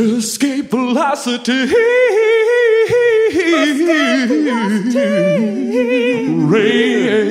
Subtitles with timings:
[0.00, 1.66] Escape velocity.
[6.48, 7.30] Radio.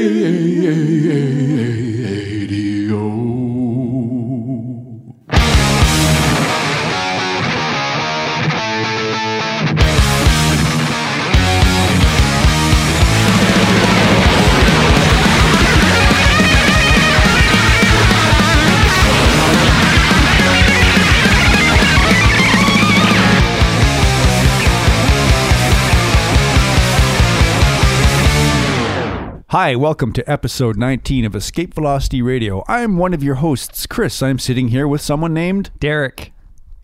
[29.62, 32.64] Hi, welcome to episode 19 of Escape Velocity Radio.
[32.70, 34.24] I'm one of your hosts, Chris.
[34.24, 35.70] I'm sitting here with someone named.
[35.82, 36.32] Derek.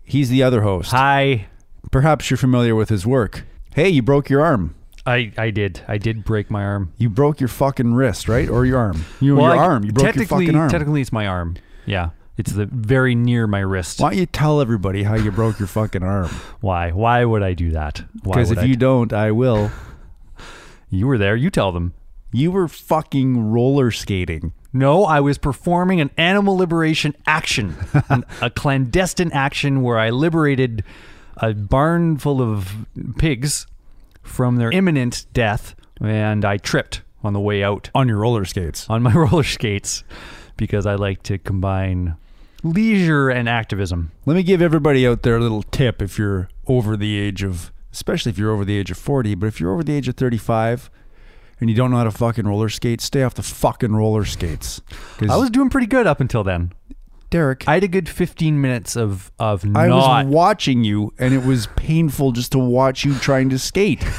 [0.04, 0.90] He's the other host.
[0.90, 1.46] Hi.
[1.90, 3.44] Perhaps you're familiar with his work.
[3.74, 4.74] Hey, you broke your arm.
[5.06, 5.80] I, I did.
[5.88, 6.92] I did break my arm.
[6.98, 8.46] You broke your fucking wrist, right?
[8.46, 9.06] Or your arm.
[9.22, 9.82] You, Well, your I- arm.
[9.82, 10.68] You broke your fucking arm.
[10.68, 11.56] Technically, it's my arm.
[11.86, 12.10] Yeah.
[12.36, 14.00] It's the very near my wrist.
[14.00, 16.28] Why don't you tell everybody how you broke your fucking arm?
[16.60, 16.90] Why?
[16.90, 18.04] Why would I do that?
[18.22, 19.70] Because if I you d- don't, I will.
[20.90, 21.94] you were there, you tell them.
[22.32, 24.52] You were fucking roller skating.
[24.72, 27.76] No, I was performing an animal liberation action,
[28.08, 30.84] an, a clandestine action where I liberated
[31.38, 33.66] a barn full of pigs
[34.22, 38.88] from their imminent death, and I tripped on the way out On your roller skates.
[38.90, 40.04] on my roller skates
[40.56, 42.16] because I like to combine
[42.62, 44.10] leisure and activism.
[44.26, 47.72] Let me give everybody out there a little tip if you're over the age of,
[47.92, 50.16] especially if you're over the age of 40, but if you're over the age of
[50.16, 50.90] 35
[51.60, 54.80] and you don't know how to fucking roller skate, stay off the fucking roller skates.
[55.18, 56.72] 'Cause, I was doing pretty good up until then.
[57.30, 61.34] Derek, I had a good 15 minutes of of I not was watching you and
[61.34, 64.04] it was painful just to watch you trying to skate.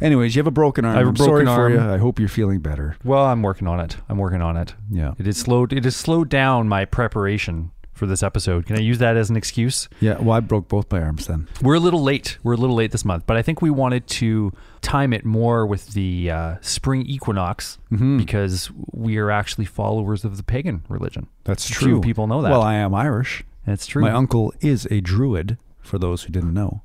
[0.00, 0.94] Anyways, you have a broken arm.
[0.94, 1.72] I have a I'm sorry broken for arm.
[1.72, 1.80] you.
[1.80, 2.96] I hope you're feeling better.
[3.02, 3.96] Well, I'm working on it.
[4.10, 4.74] I'm working on it.
[4.90, 5.14] Yeah.
[5.18, 8.66] It has slowed it has slowed down my preparation for this episode.
[8.66, 9.88] Can I use that as an excuse?
[10.00, 11.48] Yeah, well, I broke both my arms then.
[11.62, 12.38] We're a little late.
[12.42, 14.52] We're a little late this month, but I think we wanted to
[14.82, 18.18] time it more with the uh, spring equinox Mm-hmm.
[18.18, 21.28] because we are actually followers of the pagan religion.
[21.44, 22.00] That's Few true.
[22.00, 22.50] people know that.
[22.50, 23.42] Well, I am Irish.
[23.66, 24.02] That's true.
[24.02, 26.82] My uncle is a druid, for those who didn't know.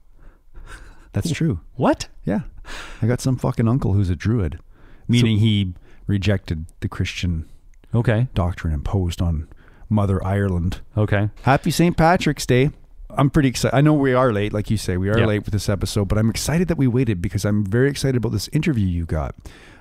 [1.14, 1.60] That's true.
[1.76, 2.08] what?
[2.24, 2.42] Yeah.
[3.02, 4.60] I got some fucking uncle who's a druid,
[5.08, 5.74] meaning he
[6.08, 7.50] rejected the Christian
[7.94, 8.28] Okay.
[8.34, 9.50] doctrine imposed on
[9.92, 10.82] Mother Ireland.
[10.98, 11.30] Okay.
[11.44, 11.96] Happy St.
[11.96, 12.72] Patrick's Day.
[13.10, 13.76] I'm pretty excited.
[13.76, 15.26] I know we are late, like you say, we are Yeah.
[15.26, 18.32] late with this episode, but I'm excited that we waited because I'm very excited about
[18.32, 19.36] this interview you got.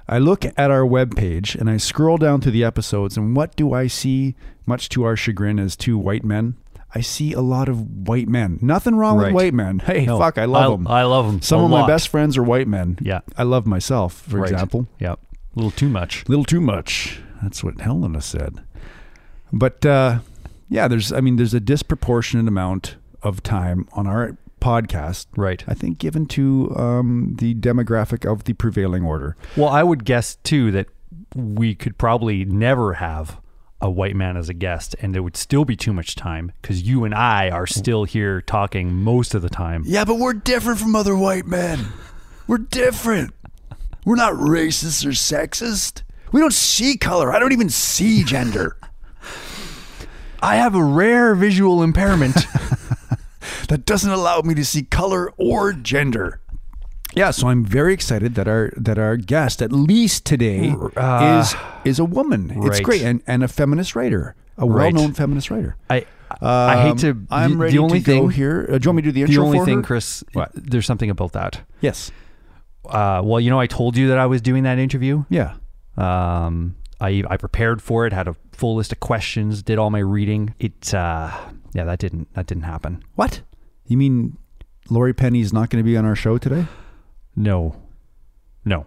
[0.08, 3.72] I look at our webpage and I scroll down through the episodes, and what do
[3.72, 4.34] I see,
[4.66, 6.54] much to our chagrin, as two white men?
[6.92, 8.58] I see a lot of white men.
[8.60, 9.78] Nothing wrong with white men.
[9.86, 10.88] Hey, No, fuck, I love them.
[10.88, 11.40] I love them.
[11.40, 12.98] Some of my best friends are white men.
[13.00, 13.20] Yeah.
[13.38, 14.50] I love myself, for Right.
[14.50, 14.88] example.
[14.98, 15.12] Yeah.
[15.12, 15.16] A
[15.54, 16.24] little too much.
[16.26, 17.20] A little too much.
[17.40, 18.62] That's what Helena said.
[19.52, 20.20] But uh,
[20.68, 25.64] yeah, there's I mean there's a disproportionate amount of time on our podcast, Right.
[25.66, 29.36] I think, given to um, the demographic of the prevailing order.
[29.56, 30.86] Well, I would guess too that
[31.34, 33.40] we could probably never have
[33.80, 36.82] a white man as a guest, and it would still be too much time because
[36.82, 39.82] you and I are still here talking most of the time.
[39.86, 41.86] Yeah, but we're different from other white men.
[42.46, 43.32] We're different.
[44.04, 46.02] We're not racist or sexist.
[46.32, 47.32] We don't see color.
[47.32, 48.76] I don't even see gender.
[50.42, 52.34] I have a rare visual impairment.
[53.68, 56.40] that doesn't allow me to see color or gender.
[57.14, 61.56] Yeah, so I'm very excited that our that our guest, at least today, Uh, is
[61.84, 62.52] is a woman.
[62.64, 64.92] It's great and, and a feminist writer, a Right.
[64.94, 65.76] well known feminist writer.
[65.90, 66.06] I
[66.40, 67.10] I hate to.
[67.10, 68.68] Um, I'm ready the only to thing go here.
[68.70, 69.34] Uh, do you want me to do the intro?
[69.42, 69.82] The only thing, her?
[69.82, 70.22] Chris.
[70.34, 70.52] What?
[70.54, 71.60] There's something about that.
[71.80, 72.12] Yes.
[72.88, 75.24] Uh, well, you know, I told you that I was doing that interview.
[75.28, 75.54] Yeah.
[75.98, 79.98] Um, I I prepared for it, had a full list of questions, did all my
[80.00, 80.54] reading.
[80.58, 81.30] It uh,
[81.72, 83.02] yeah, that didn't that didn't happen.
[83.14, 83.42] What?
[83.86, 84.36] You mean
[84.88, 86.66] Laurie Penny's not going to be on our show today?
[87.36, 87.76] No,
[88.64, 88.86] no.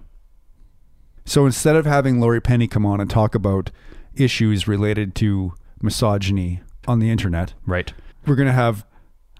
[1.25, 3.71] So instead of having Laurie Penny come on and talk about
[4.15, 7.93] issues related to misogyny on the internet, Right.
[8.25, 8.85] we're going to have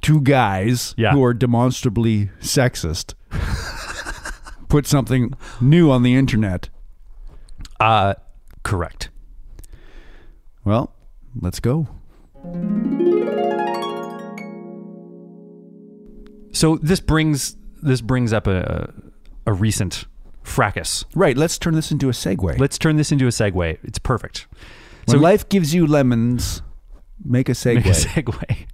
[0.02, 1.12] two guys Yeah.
[1.12, 3.14] who are demonstrably sexist
[4.70, 6.70] put something new on the internet.
[7.80, 8.14] Uh,
[8.64, 9.10] correct.
[10.66, 10.94] Well,
[11.40, 11.88] let's go.
[16.52, 18.94] So this brings this brings up a
[19.46, 20.06] a recent
[20.44, 21.04] fracas.
[21.16, 22.60] Right, let's turn this into a segue.
[22.60, 23.78] Let's turn this into a segue.
[23.84, 24.48] It's perfect.
[25.06, 26.62] when so- life gives you lemons,
[27.24, 27.76] make a segue.
[27.76, 28.68] Make a segue.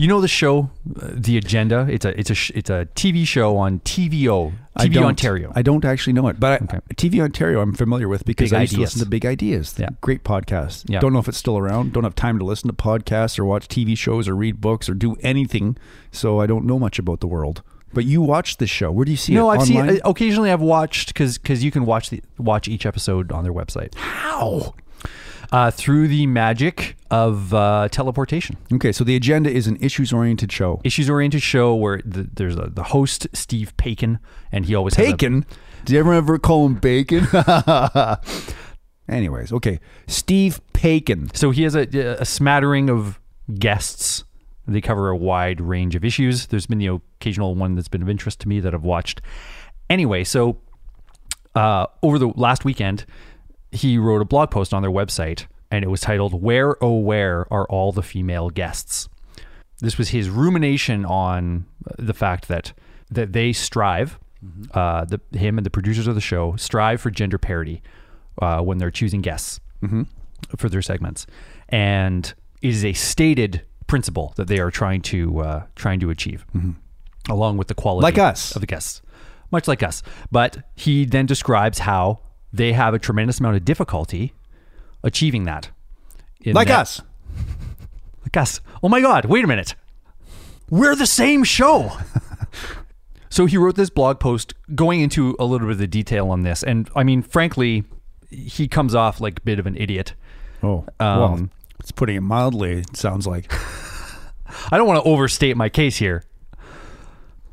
[0.00, 1.86] You know the show, uh, The Agenda.
[1.90, 5.52] It's a it's a sh- it's a TV show on TVO, TV Ontario.
[5.54, 6.80] I don't actually know it, but I, Okay.
[6.96, 8.94] TV Ontario I'm familiar with because Big I used to Ideas.
[8.94, 9.74] listen to Big Ideas.
[9.78, 9.90] Yeah.
[10.00, 10.88] Great podcast.
[10.88, 11.00] Yeah.
[11.00, 11.92] Don't know if it's still around.
[11.92, 14.94] Don't have time to listen to podcasts or watch TV shows or read books or
[14.94, 15.76] do anything,
[16.10, 17.62] so I don't know much about the world.
[17.92, 18.90] But you watch this show.
[18.90, 19.36] Where do you see it?
[19.36, 19.50] no.
[19.50, 19.88] I've Online?
[19.88, 20.50] seen uh, occasionally.
[20.50, 24.74] I've watched because because you can watch the watch each episode on their website How?
[25.52, 28.56] Uh, through the magic of uh, teleportation.
[28.72, 30.80] Okay, so the agenda is an issues-oriented show.
[30.84, 34.18] Issues oriented show where the, there's a, the host Steve Paikin,
[34.52, 35.44] and he always has a- Bacon.
[35.84, 37.26] Did you ever ever call him Bacon?
[39.08, 39.80] Anyways, okay.
[40.06, 41.34] Steve Paikin.
[41.36, 41.86] So he has a,
[42.20, 43.18] a smattering of
[43.58, 44.24] guests.
[44.68, 46.46] They cover a wide range of issues.
[46.46, 46.86] There's been the
[47.18, 49.20] occasional one that's been of interest to me that I've watched.
[49.88, 50.58] Anyway, so
[51.56, 53.04] uh, over the last weekend,
[53.72, 57.46] he wrote a blog post on their website, and it was titled "Where Oh Where
[57.52, 59.08] Are All the Female Guests."
[59.80, 61.66] This was his rumination on
[61.98, 62.72] the fact that
[63.10, 64.18] that they strive,
[64.74, 67.82] uh, the him and the producers of the show strive for gender parity
[68.42, 69.60] uh, when they're choosing guests
[70.56, 71.26] for their segments,
[71.70, 76.44] and it is a stated principle that they are trying to uh, trying to achieve,
[77.28, 78.54] along with the quality Like us.
[78.54, 79.00] of the guests,
[79.50, 80.02] much like us.
[80.30, 82.20] But he then describes how
[82.52, 84.32] they have a tremendous amount of difficulty
[85.02, 85.70] achieving that.
[86.42, 87.02] in Like that- us.
[88.22, 88.60] like us.
[88.82, 89.74] Oh my God, wait a minute.
[90.68, 91.92] We're the same show.
[93.30, 96.42] so he wrote this blog post going into a little bit of the detail on
[96.42, 96.62] this.
[96.62, 97.84] And I mean, frankly,
[98.30, 100.14] he comes off like a bit of an idiot.
[100.62, 101.50] Oh, well, Um,
[101.80, 102.80] it's putting it mildly.
[102.80, 103.52] It sounds like.
[104.72, 106.24] I don't want to overstate my case here.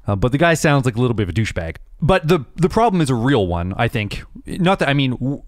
[0.08, 1.76] Uh, but the guy sounds like a little bit of a douchebag.
[2.02, 4.24] But the the problem is a real one, I think.
[4.46, 5.44] Not that I mean w-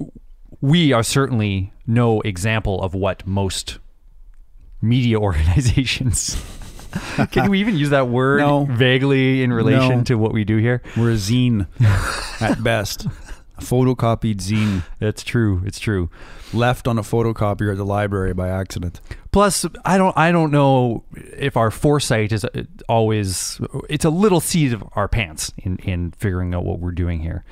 [0.61, 3.79] we are certainly no example of what most
[4.81, 6.35] media organizations
[7.31, 8.65] Can we even use that word No.
[8.65, 10.03] vaguely in relation No.
[10.05, 10.81] to what we do here?
[10.97, 11.67] We're a zine
[12.41, 13.05] at best.
[13.59, 15.61] Photocopied zine That's true.
[15.65, 16.09] It's true.
[16.53, 19.01] left on a photocopier at the library by accident.
[19.31, 24.39] Plus, I don't I don't know if our foresight is uh, always it's a little
[24.39, 27.43] seat of our pants in in figuring out what we're doing here.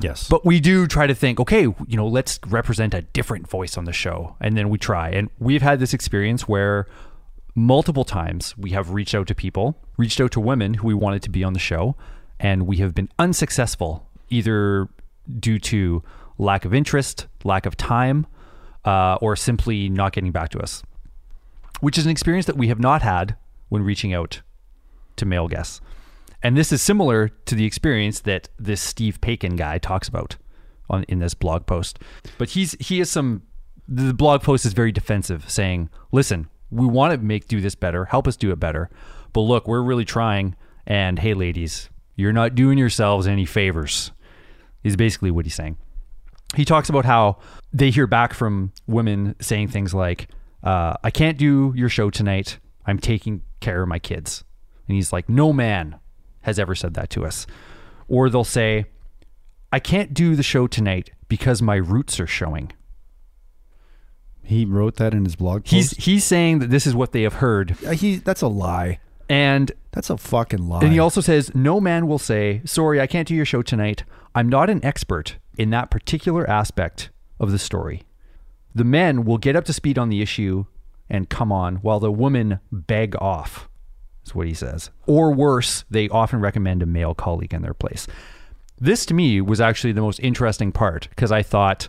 [0.00, 0.28] Yes.
[0.28, 3.84] But we do try to think, okay, you know, let's represent a different voice on
[3.84, 4.36] the show.
[4.40, 5.10] And then we try.
[5.10, 6.86] And we've had this experience where
[7.54, 11.22] multiple times we have reached out to people, reached out to women who we wanted
[11.22, 11.94] to be on the show,
[12.40, 14.88] and we have been unsuccessful either
[15.38, 16.02] due to
[16.38, 18.26] lack of interest, lack of time,
[18.84, 20.82] uh, or simply not getting back to us,
[21.80, 23.36] which is an experience that we have not had
[23.68, 24.42] when reaching out
[25.16, 25.80] to male guests.
[26.42, 30.36] And this is similar to the experience that this Steve Paikin guy talks about
[30.90, 31.98] on in this blog post.
[32.38, 33.42] But he's he has some
[33.88, 38.06] the blog post is very defensive, saying, "Listen, we want to make do this better,
[38.06, 38.90] help us do it better,
[39.32, 40.56] but look, we're really trying.
[40.84, 44.10] And hey, ladies, you're not doing yourselves any favors."
[44.84, 45.76] Is basically what he's saying.
[46.56, 47.38] He talks about how
[47.72, 50.28] they hear back from women saying things like,
[50.62, 52.58] uh, "I can't do your show tonight.
[52.86, 54.44] I'm taking care of my kids."
[54.88, 55.96] And he's like, "No man
[56.42, 57.46] has ever said that to us."
[58.08, 58.86] Or they'll say,
[59.72, 62.72] "I can't do the show tonight because my roots are showing."
[64.44, 65.70] he wrote that in his blog post.
[65.70, 68.98] He's he's saying that this is what they have heard, Uh, he, that's a lie.
[69.28, 70.80] and That's a fucking lie.
[70.80, 74.04] And he also says, No man will say, Sorry, I can't do your show tonight.
[74.34, 78.02] I'm not an expert in that particular aspect of the story.
[78.74, 80.64] The men will get up to speed on the issue
[81.10, 83.68] and come on, while the women beg off,
[84.24, 84.90] is what he says.
[85.06, 88.06] Or worse, they often recommend a male colleague in their place.
[88.80, 91.88] This to me was actually the most interesting part because I thought,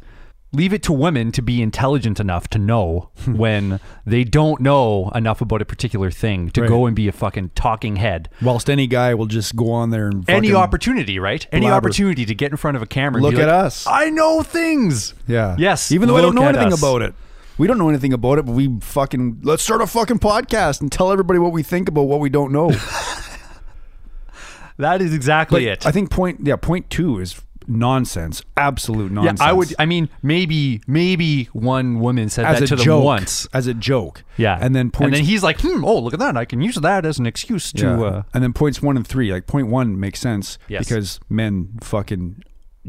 [0.53, 5.41] leave it to women to be intelligent enough to know when they don't know enough
[5.41, 6.67] about a particular thing to Right.
[6.69, 10.07] go and be a fucking talking head Whilst any guy will just go on there
[10.07, 11.45] and any opportunity, right?
[11.51, 11.87] Any blabber.
[11.87, 13.17] opportunity to get in front of a camera.
[13.17, 13.85] and Look at like, us.
[13.87, 15.13] I know things.
[15.27, 15.55] Yeah.
[15.57, 16.79] Yes, Even though I don't know anything us.
[16.79, 17.13] about it.
[17.57, 20.91] We don't know anything about it, but we fucking let's start a fucking podcast and
[20.91, 22.71] tell everybody what we think about what we don't know.
[24.77, 25.85] That is exactly it.
[25.85, 28.43] I think point yeah, point two is nonsense.
[28.57, 29.41] Absolute yeah, nonsense.
[29.41, 29.73] I would.
[29.79, 33.47] I mean, maybe, maybe one woman said as that to them once.
[33.53, 34.23] As a joke.
[34.37, 36.35] Yeah, And then points and then he's like, "Hmm, oh, look at that!
[36.37, 38.01] I can use that as an excuse to." Yeah.
[38.01, 40.87] Uh, and then points one and three, like point one makes sense Yes.
[40.87, 42.43] because men fucking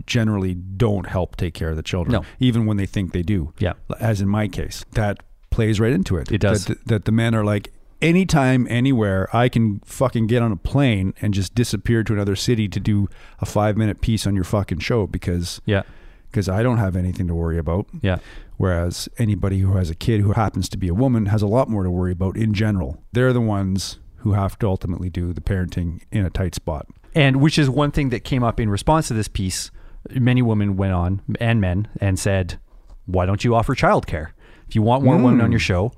[0.07, 2.25] generally don't help take care of the children, No.
[2.41, 3.53] even when they think they do.
[3.59, 3.75] Yeah.
[4.01, 6.33] as in my case, that plays right into it.
[6.33, 6.65] It does.
[6.67, 7.73] That, that the men are like,
[8.05, 12.69] anytime, anywhere, I can fucking get on a plane and just disappear to another city
[12.69, 13.09] to do
[13.41, 15.83] a five minute piece on your fucking show because yeah,
[16.31, 17.87] because I don't have anything to worry about.
[18.03, 18.19] yeah,
[18.57, 21.69] Whereas anybody who has a kid who happens to be a woman has a lot
[21.69, 23.03] more to worry about in general.
[23.13, 26.87] They're the ones who have to ultimately do the parenting in a tight spot.
[27.15, 29.71] And which is one thing that came up in response to this piece.
[30.11, 32.59] Many women went on and men and said,
[33.07, 34.33] "Why don't you offer childcare?
[34.69, 35.53] If you want more women on mm.
[35.53, 35.93] your show,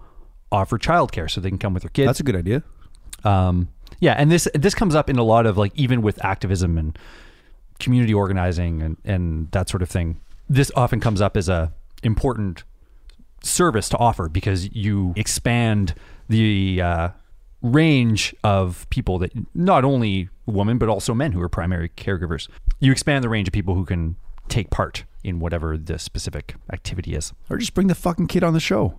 [0.52, 2.62] offer childcare so they can come with their kids." That's a good idea.
[3.24, 3.68] Um,
[4.00, 6.98] yeah, and this this comes up in a lot of like even with activism and
[7.78, 10.20] community organizing and and that sort of thing.
[10.48, 11.72] This often comes up as a
[12.02, 12.64] important
[13.42, 15.94] service to offer because you expand
[16.28, 17.08] the uh,
[17.62, 22.48] range of people that not only women but also men who are primary caregivers.
[22.80, 24.16] You expand the range of people who can
[24.48, 27.32] take part in whatever the specific activity is.
[27.50, 28.98] Or just bring the fucking kid on the show.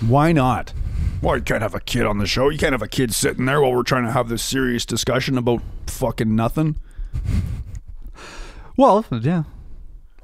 [0.00, 0.72] Why not?
[1.20, 2.48] Well, you can't have a kid on the show.
[2.48, 5.36] You can't have a kid sitting there while we're trying to have this serious discussion
[5.36, 6.76] about fucking nothing.
[8.76, 9.42] Well, yeah.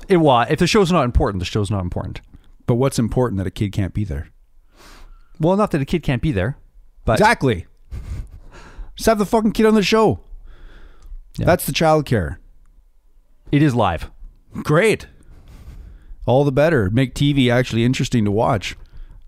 [0.09, 2.21] It, well, if the show's not important, the show's not important.
[2.67, 4.29] But what's important that a kid can't be there?
[5.41, 6.57] Well, not that a kid can't be there,
[7.05, 7.67] but Exactly.
[8.95, 10.21] Just have the fucking kid on the show.
[11.37, 11.47] Yeah.
[11.47, 12.39] That's the child care.
[13.51, 14.09] it is live.
[14.63, 15.09] Great.
[16.27, 16.89] All the better.
[16.91, 18.77] Make TV actually interesting to watch.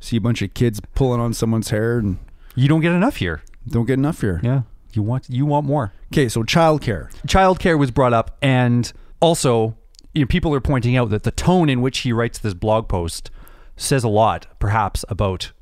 [0.01, 2.19] See a bunch of kids pulling on someone's hair and
[2.55, 3.43] You don't get enough here.
[3.69, 4.41] don't get enough here.
[4.43, 4.63] Yeah.
[4.93, 5.93] You want you want more.
[6.13, 7.11] Okay, so childcare.
[7.27, 9.77] Childcare was brought up and also
[10.15, 12.89] you know, people are pointing out that the tone in which he writes this blog
[12.89, 13.31] post
[13.77, 15.53] says a lot perhaps about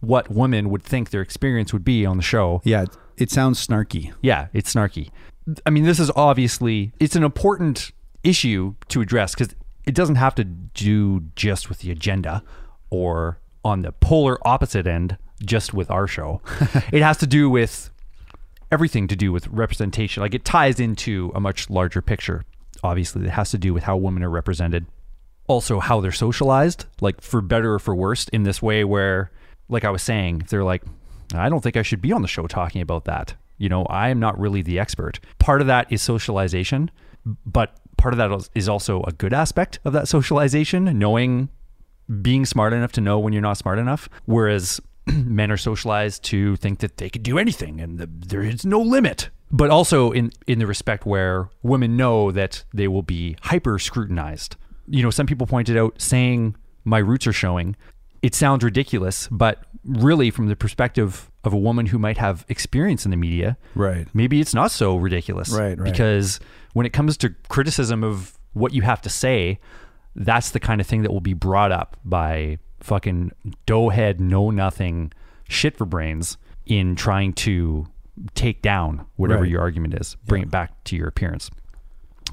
[0.00, 2.60] what women would think their experience would be on the show.
[2.64, 2.84] Yeah,
[3.16, 4.12] it sounds snarky.
[4.20, 5.08] Yeah, it's snarky.
[5.64, 9.54] I mean, this is obviously it's an important issue to address because
[9.86, 12.42] it doesn't have to do just with the agenda
[12.90, 16.40] or on the polar opposite end just with our show.
[16.92, 17.90] it has to do with
[18.70, 20.22] everything to do with representation.
[20.22, 22.44] Like it ties into a much larger picture.
[22.82, 24.86] Obviously, it has to do with how women are represented,
[25.46, 29.30] also how they're socialized, like for better or for worse, in this way where,
[29.68, 30.82] like I was saying, they're like,
[31.34, 33.34] I don't think I should be on the show talking about that.
[33.58, 35.20] You know, I am not really the expert.
[35.38, 36.90] Part of that is socialization,
[37.46, 41.48] but part of that is also a good aspect of that socialization, knowing
[42.20, 44.08] being smart enough to know when you're not smart enough.
[44.24, 48.64] Whereas men are socialized to think that they could do anything and the, there is
[48.64, 49.30] no limit.
[49.50, 54.56] But also in, in the respect where women know that they will be hyper scrutinized.
[54.88, 57.76] You know, some people pointed out saying my roots are showing.
[58.22, 63.04] It sounds ridiculous, but really, from the perspective of a woman who might have experience
[63.04, 64.06] in the media, Right.
[64.14, 65.50] maybe it's not so ridiculous.
[65.50, 65.90] Right, right.
[65.90, 66.38] Because
[66.72, 69.58] when it comes to criticism of what you have to say,
[70.14, 73.32] that's the kind of thing that will be brought up by fucking
[73.66, 75.12] doughhead, know nothing,
[75.48, 77.86] shit for brains in trying to
[78.34, 79.50] take down whatever Right.
[79.50, 81.50] your argument is, bring it back to your appearance.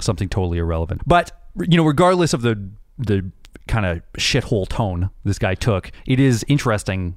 [0.01, 1.01] Something totally irrelevant.
[1.07, 1.31] But
[1.67, 3.31] you know, regardless of the the
[3.67, 7.15] kind of shithole tone this guy took, it is interesting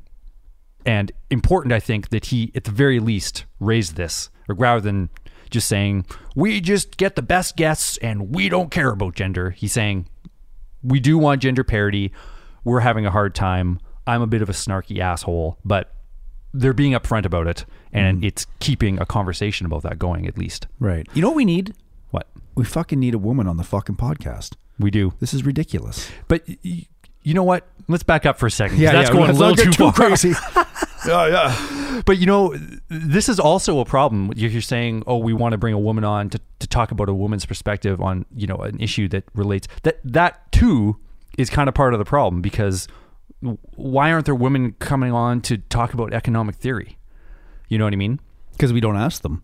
[0.85, 5.11] and important, I think, that he, at the very least, raised this, or rather than
[5.50, 9.50] just saying, we just get the best guests and we don't care about gender.
[9.50, 10.09] He's saying,
[10.82, 12.12] we do want gender parity.
[12.64, 13.80] We're having a hard time.
[14.06, 15.94] I'm a bit of a snarky asshole, but
[16.52, 18.26] they're being upfront about it and mm-hmm.
[18.26, 20.66] it's keeping a conversation about that going, at least.
[20.78, 21.06] Right.
[21.14, 21.74] You know what we need?
[22.10, 22.28] What?
[22.54, 24.54] We fucking need a woman on the fucking podcast.
[24.78, 25.14] We do.
[25.20, 26.10] This is ridiculous.
[26.28, 26.86] But y-
[27.22, 27.68] you know what?
[27.88, 28.78] Let's back up for a second.
[28.78, 29.92] 'cause that's going a little too, far.
[29.92, 30.30] crazy.
[31.06, 32.02] yeah, yeah.
[32.04, 32.54] But you know,
[32.88, 34.32] this is also a problem.
[34.34, 37.08] You're you're saying, "Oh, we want to bring a woman on to, to talk about
[37.08, 40.97] a woman's perspective on you know an issue that relates." That that too
[41.38, 42.87] is kind of part of the problem because
[43.75, 46.99] why aren't there women coming on to talk about economic theory?
[47.69, 48.21] You know what I mean?
[48.52, 49.42] Because we don't ask them.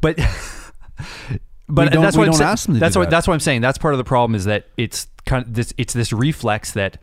[0.00, 0.16] But
[1.68, 3.10] but that's what I'm don't sa- ask them to that's what that.
[3.10, 3.60] that's what I'm saying.
[3.60, 6.98] That's part of the problem is that it's kind of this it's this reflex that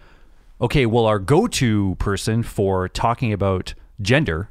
[0.60, 4.50] okay, well our go-to person for talking about gender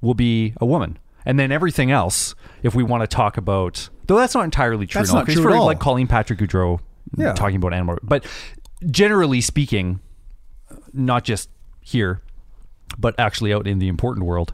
[0.00, 0.98] will be a woman.
[1.26, 5.00] And then everything else if we want to talk about though that's not entirely true.
[5.00, 5.66] That's no, not true for at all.
[5.66, 6.80] like Colleen Patrick Goudreau
[7.16, 7.32] Yeah.
[7.32, 8.24] talking about animal but
[8.90, 10.00] generally speaking
[10.92, 11.48] not just
[11.80, 12.20] here
[12.98, 14.52] but actually out in the important world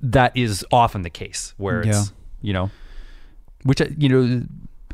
[0.00, 2.04] that is often the case where it's Yeah.
[2.42, 2.70] you know
[3.64, 4.42] which uh, you know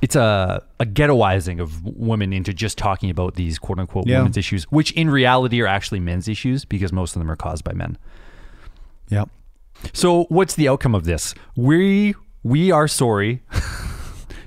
[0.00, 4.18] it's a a ghettoizing of women into just talking about these quote unquote Yeah.
[4.18, 7.64] women's issues which in reality are actually men's issues because most of them are caused
[7.64, 7.98] by men
[9.08, 9.28] Yep.
[9.92, 13.42] so what's the outcome of this we we are sorry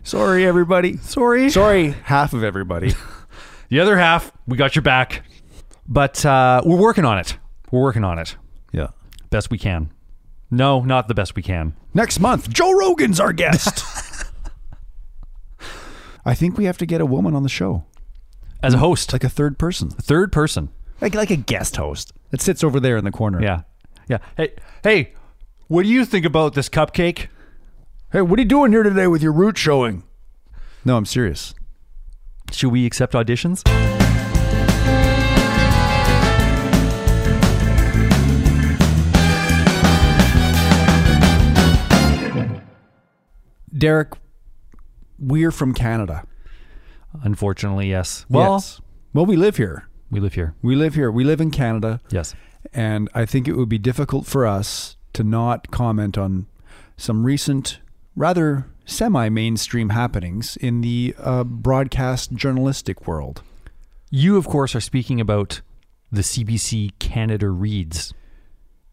[0.05, 0.97] Sorry, everybody.
[0.97, 2.93] sorry Sorry, half of everybody.
[3.69, 5.23] the other half we got your back
[5.87, 7.37] but uh, we're working on it
[7.71, 8.35] we're working on it
[8.71, 8.89] yeah.
[9.31, 9.91] best we can
[10.51, 13.81] no not the best we can Next month, Joe Rogan's our guest.
[16.25, 17.85] I think we have to get a woman on the show,
[18.61, 20.69] as a host like a third person, A third person
[20.99, 23.41] like like a guest host that sits over there in the corner.
[23.41, 23.61] Yeah.
[24.09, 24.17] Yeah.
[24.37, 25.13] Hey, hey,
[25.67, 27.27] What do you think about this cupcake?
[28.15, 30.03] Hey, what are you doing here today with your root showing?
[30.85, 31.53] No, I'm serious.
[32.49, 33.61] Should we accept auditions?
[43.77, 44.13] Derek,
[45.19, 46.25] we're from Canada.
[47.21, 48.25] Unfortunately, yes.
[48.29, 48.79] Well, Yes.
[49.13, 49.89] well, we live here.
[50.09, 50.55] we live here.
[50.61, 51.11] We live here.
[51.11, 51.99] We live in Canada.
[52.11, 52.33] Yes.
[52.73, 56.47] And I think it would be difficult for us to not comment on
[56.95, 57.81] some recent,
[58.15, 63.41] rather semi mainstream happenings in the uh, broadcast journalistic world.
[64.09, 65.61] You, of course, are speaking about
[66.11, 68.13] the CBC Canada Reads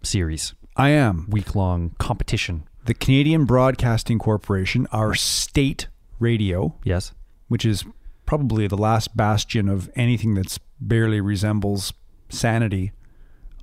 [0.02, 1.26] series, I am.
[1.28, 2.64] week long competition.
[2.86, 5.86] The Canadian Broadcasting Corporation, our state
[6.18, 7.12] radio, Yes.
[7.46, 7.84] which is
[8.26, 11.92] probably the last bastion of anything that's barely resembles
[12.28, 12.90] sanity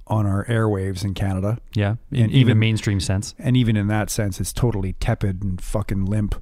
[0.09, 1.57] on our airwaves in Canada.
[1.75, 1.95] Yeah.
[2.11, 3.35] In And even, mainstream sense.
[3.37, 6.41] And even in that sense, it's totally tepid and fucking limp.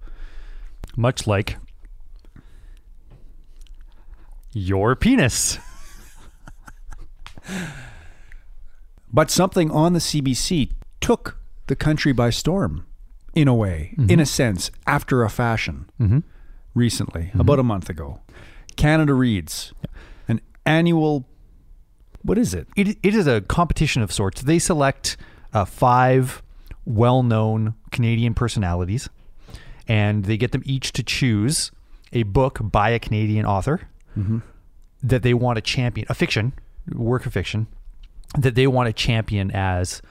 [0.96, 1.58] Much like
[4.54, 5.60] your penis.
[9.12, 12.86] But something on the CBC took the country by storm,
[13.34, 16.20] in a way, in a sense, after a fashion, Mm-hmm.
[16.74, 18.20] recently, about a month ago.
[18.76, 19.74] Canada Reads,
[20.28, 21.26] an annual,
[22.28, 22.68] what is it?
[22.76, 24.42] It, it is a competition of sorts.
[24.42, 25.16] They select
[25.54, 26.44] uh, five
[26.86, 29.10] well known Canadian personalities,
[29.88, 31.72] and they get them each to choose
[32.12, 33.82] a book by a Canadian author
[35.04, 36.54] that they want to champion, a fiction,
[36.94, 37.68] work of fiction,
[38.38, 40.02] that they want to champion as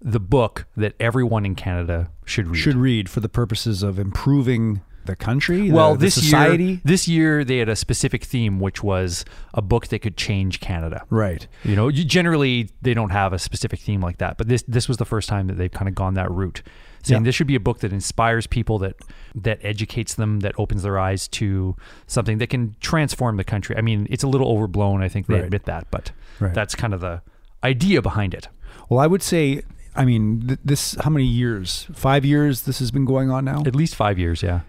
[0.00, 2.58] the book that everyone in Canada should read.
[2.58, 6.64] Should read for the purposes of improving the country, well, the, the this society.
[6.64, 10.60] year, this year they had a specific theme, which was a book that could change
[10.60, 11.04] Canada.
[11.10, 11.46] Right.
[11.64, 14.88] You know, you, generally they don't have a specific theme like that, but this this
[14.88, 16.62] was the first time that they've kind of gone that route,
[17.02, 17.24] saying Yeah.
[17.26, 18.96] this should be a book that inspires people, that
[19.34, 23.76] that educates them, that opens their eyes to something that can transform the country.
[23.76, 25.02] I mean, it's a little overblown.
[25.02, 25.44] I think they Right.
[25.44, 26.52] admit that, but Right.
[26.54, 27.22] that's kind of the
[27.64, 28.48] idea behind it.
[28.88, 29.62] Well, I would say,
[29.94, 31.86] I mean, th- this, how many years?
[31.94, 33.62] Five years this has been going on now?
[33.66, 34.60] At least five years, yeah.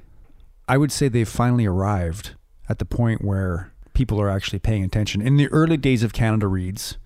[0.67, 2.35] I would say they've finally arrived
[2.69, 5.21] at the point where people are actually paying attention.
[5.21, 6.97] In the early days of Canada Reads,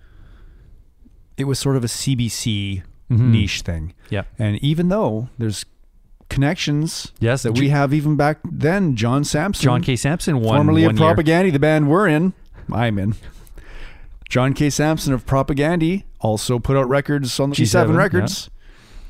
[1.36, 3.30] it was sort of a CBC Mhm.
[3.30, 3.94] niche thing.
[4.10, 4.22] Yeah.
[4.38, 5.64] And even though there's
[6.28, 9.96] connections Yes, that we have even back then, John Samson, John K.
[9.96, 11.14] Samson won formerly one of year.
[11.14, 12.32] Propagandhi, the band we're in,
[12.72, 13.14] I'm in.
[14.28, 14.70] John K.
[14.70, 18.50] Samson of Propagandhi also put out records on the G7, G7, Records.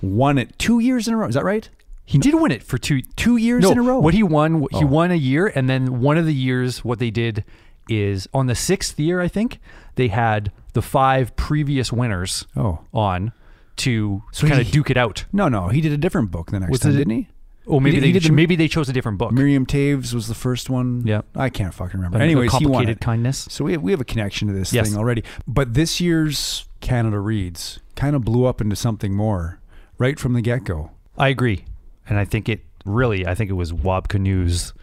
[0.01, 1.29] Won it two years in a row.
[1.29, 1.69] Is that right?
[2.05, 3.99] He did win it for two Two years no, in a row.
[4.01, 4.87] What he won, he Oh.
[4.87, 7.45] won a year, and then one of the years, what they did
[7.89, 9.59] is on the sixth year, I think
[9.97, 12.81] they had the five previous winners Oh.
[12.93, 13.33] on
[13.77, 15.25] to So kind of duke it out.
[15.33, 17.29] No, no, he did a different book the next Was time, it- didn't he?
[17.67, 19.31] Oh, maybe did- he they did the- maybe they chose a different book.
[19.33, 21.03] Miriam Toews was the first one.
[21.07, 21.23] Yeah.
[21.37, 22.19] I can't fucking remember.
[22.19, 23.47] A Anyways, he won kindness.
[23.51, 24.89] So we have, we have a connection to this Yes.
[24.89, 25.23] thing already.
[25.47, 29.61] But this year's Canada Reads kind of blew up into something more
[29.97, 30.91] right from the get go.
[31.17, 31.65] I agree,
[32.13, 34.75] and I think it really, I think it was Wab Kinew's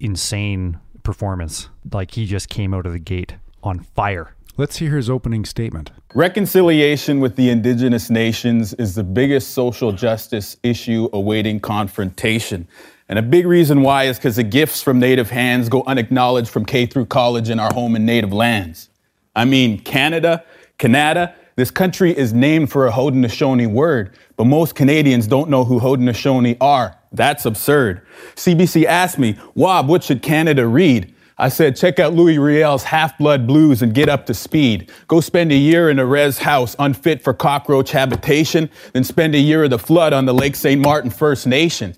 [0.00, 1.70] insane performance.
[1.90, 4.34] Like he just came out of the gate on fire.
[4.58, 5.92] Let's hear his opening statement.
[6.12, 12.68] Reconciliation with the indigenous nations is the biggest social justice issue awaiting confrontation.
[13.08, 16.66] And a big reason why is because the gifts from native hands go unacknowledged from
[16.66, 18.90] K through college in our home and native lands.
[19.34, 20.44] I mean, Canada,
[20.76, 25.80] Canada, this country is named for a Haudenosaunee word, but most Canadians don't know who
[25.80, 26.96] Haudenosaunee are.
[27.10, 28.06] That's absurd.
[28.36, 31.12] CBC asked me, Wab, what should Canada read?
[31.36, 34.92] I said, check out Louis Riel's Half Blood Blues and get up to speed.
[35.08, 39.40] Go spend a year in a res house unfit for cockroach habitation, then spend a
[39.40, 40.80] year of the flood on the Lake St.
[40.80, 41.96] Martin First Nation.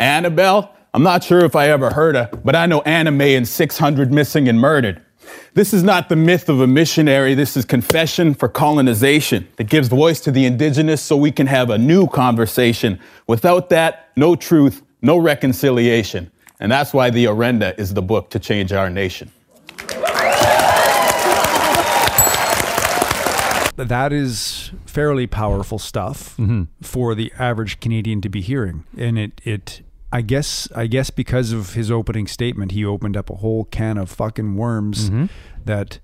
[0.00, 0.74] Annabelle?
[0.94, 4.10] I'm not sure if I ever heard her, but I know Anna May and 600
[4.10, 5.02] missing and murdered.
[5.54, 7.34] This is not the myth of a missionary.
[7.34, 11.70] This is confession for colonization that gives voice to the indigenous so we can have
[11.70, 13.00] a new conversation.
[13.26, 16.30] Without that, no truth, no reconciliation.
[16.60, 19.30] And that's why The Orenda is the book to change our nation.
[23.76, 26.64] That is fairly powerful stuff mm-hmm.
[26.80, 28.84] for the average Canadian to be hearing.
[28.96, 29.82] And it, it,
[30.16, 33.98] I guess, I guess because of his opening statement, he opened up a whole can
[33.98, 35.26] of fucking worms mm-hmm.
[35.66, 35.98] that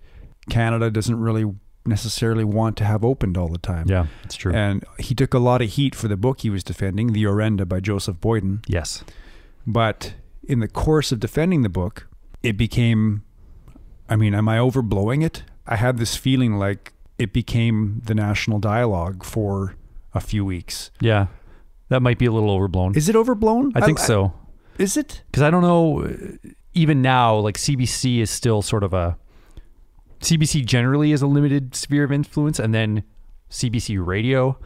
[0.50, 1.50] Canada doesn't really
[1.86, 3.86] necessarily want to have opened all the time.
[3.88, 4.52] Yeah, it's true.
[4.52, 7.66] And he took a lot of heat for the book he was defending, The Orenda
[7.66, 8.60] by Joseph Boyden.
[8.66, 9.02] yes.
[9.66, 10.12] But
[10.44, 12.06] in the course of defending the book,
[12.42, 13.22] it became
[14.10, 15.42] I mean, am I overblowing it?
[15.66, 19.74] I had this feeling like it became the national dialogue for
[20.12, 20.90] a few weeks.
[21.00, 21.28] Yeah,
[21.92, 22.94] that might be a little overblown.
[22.96, 23.72] Is it overblown?
[23.74, 24.32] I think so
[24.78, 25.22] Is it?
[25.26, 26.08] because I don't know.
[26.74, 29.18] Even now, like CBC is still sort of a
[30.20, 33.02] CBC generally is a limited sphere of influence, and then
[33.50, 34.58] CBC Radio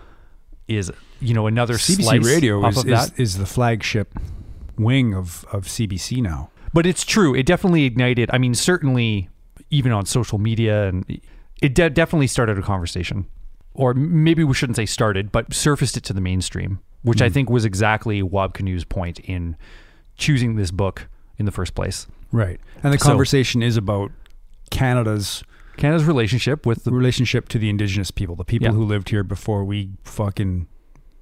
[0.69, 3.21] is you know another CBC Radio is, of is, that.
[3.21, 4.17] is the flagship
[4.79, 6.51] wing of, of CBC now.
[6.73, 7.35] But it's true.
[7.35, 8.31] It definitely ignited.
[8.33, 9.29] I mean, certainly
[9.71, 11.21] even on social media, and
[11.61, 13.27] it de- definitely started a conversation,
[13.75, 17.49] or maybe we shouldn't say started, but surfaced it to the mainstream, which I think
[17.51, 19.57] was exactly Wab Kinew's point in
[20.17, 22.07] choosing this book in the first place.
[22.33, 22.61] Right.
[22.83, 24.11] And the So- conversation is about
[24.71, 25.43] Canada's
[25.77, 28.73] Canada's relationship with the relationship to the indigenous people, the people Yeah.
[28.73, 30.69] who lived here before we fucking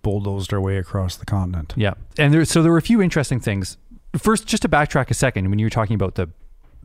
[0.02, 1.74] bulldozed our way across the continent.
[1.76, 3.76] Yeah, and there so there were a few interesting things.
[4.16, 6.28] First, just to backtrack a second, when you were talking about the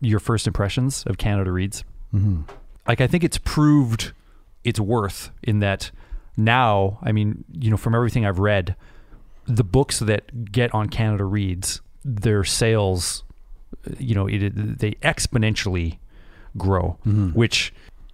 [0.01, 1.83] your first impressions of Canada Reads,
[2.13, 2.41] Mm-hmm.
[2.88, 4.13] like I think it's proved
[4.63, 5.91] its worth in that
[6.37, 6.99] now.
[7.01, 8.75] I mean, you know, from everything I've read,
[9.45, 13.23] the books that get on Canada Reads, their sales,
[13.97, 15.99] you know, it, they exponentially
[16.57, 16.97] grow.
[17.05, 17.29] Mm-hmm.
[17.29, 17.73] Which,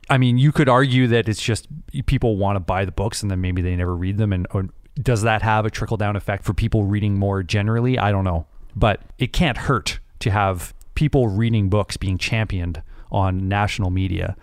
[0.09, 1.67] I mean, you could argue that it's just
[2.05, 4.69] people want to buy the books and then maybe they never read them, and or
[5.01, 7.99] does that have a trickle down effect for people reading more generally?
[7.99, 13.49] I don't know, but it can't hurt to have people reading books being championed on
[13.49, 14.35] national media.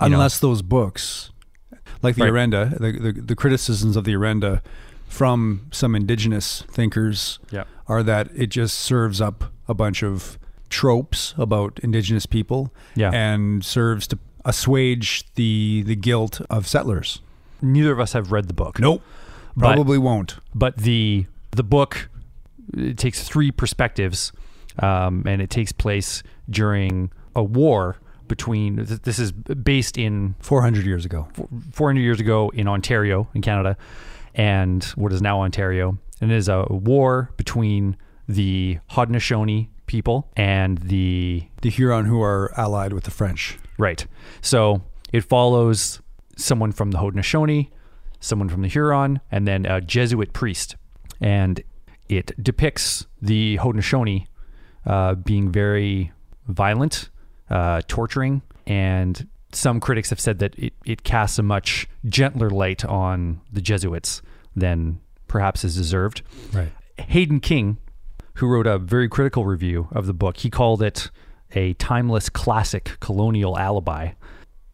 [0.00, 0.16] you know.
[0.16, 1.30] Unless those books,
[2.02, 2.32] like the Right.
[2.50, 4.60] Orenda, the, the, the criticisms of the Orenda
[5.08, 7.64] from some indigenous thinkers Yeah.
[7.88, 13.10] are that it just serves up a bunch of tropes about indigenous people Yeah.
[13.12, 17.20] and serves to assuage the the guilt of settlers.
[17.62, 18.78] Neither of us have read the book.
[18.78, 19.02] Nope.
[19.56, 20.36] But- Probably won't.
[20.54, 22.08] but the the book
[22.76, 24.32] it takes three perspectives,
[24.80, 27.96] um, and it takes place during a war
[28.28, 28.84] between.
[29.02, 31.28] This is based in 400 years ago.
[31.72, 33.76] 400 years ago in Ontario, in Canada,
[34.34, 35.98] and what is now Ontario.
[36.20, 37.96] And it is a war between
[38.28, 43.58] the Haudenosaunee people and the The Huron who are allied with the French.
[43.78, 44.06] Right.
[44.40, 46.00] So it follows
[46.36, 47.70] someone from the Haudenosaunee,
[48.20, 50.76] someone from the Huron, and then a Jesuit priest.
[51.20, 51.62] And
[52.08, 54.26] it depicts the Haudenosaunee
[54.84, 56.12] uh, being very
[56.48, 57.10] violent,
[57.50, 62.84] uh, torturing, and some critics have said that it, it casts a much gentler light
[62.84, 64.22] on the Jesuits
[64.54, 66.22] than perhaps is deserved.
[66.52, 66.72] Right.
[66.98, 67.78] Hayden King,
[68.34, 71.10] who wrote a very critical review of the book, he called it
[71.52, 74.12] a timeless classic colonial alibi.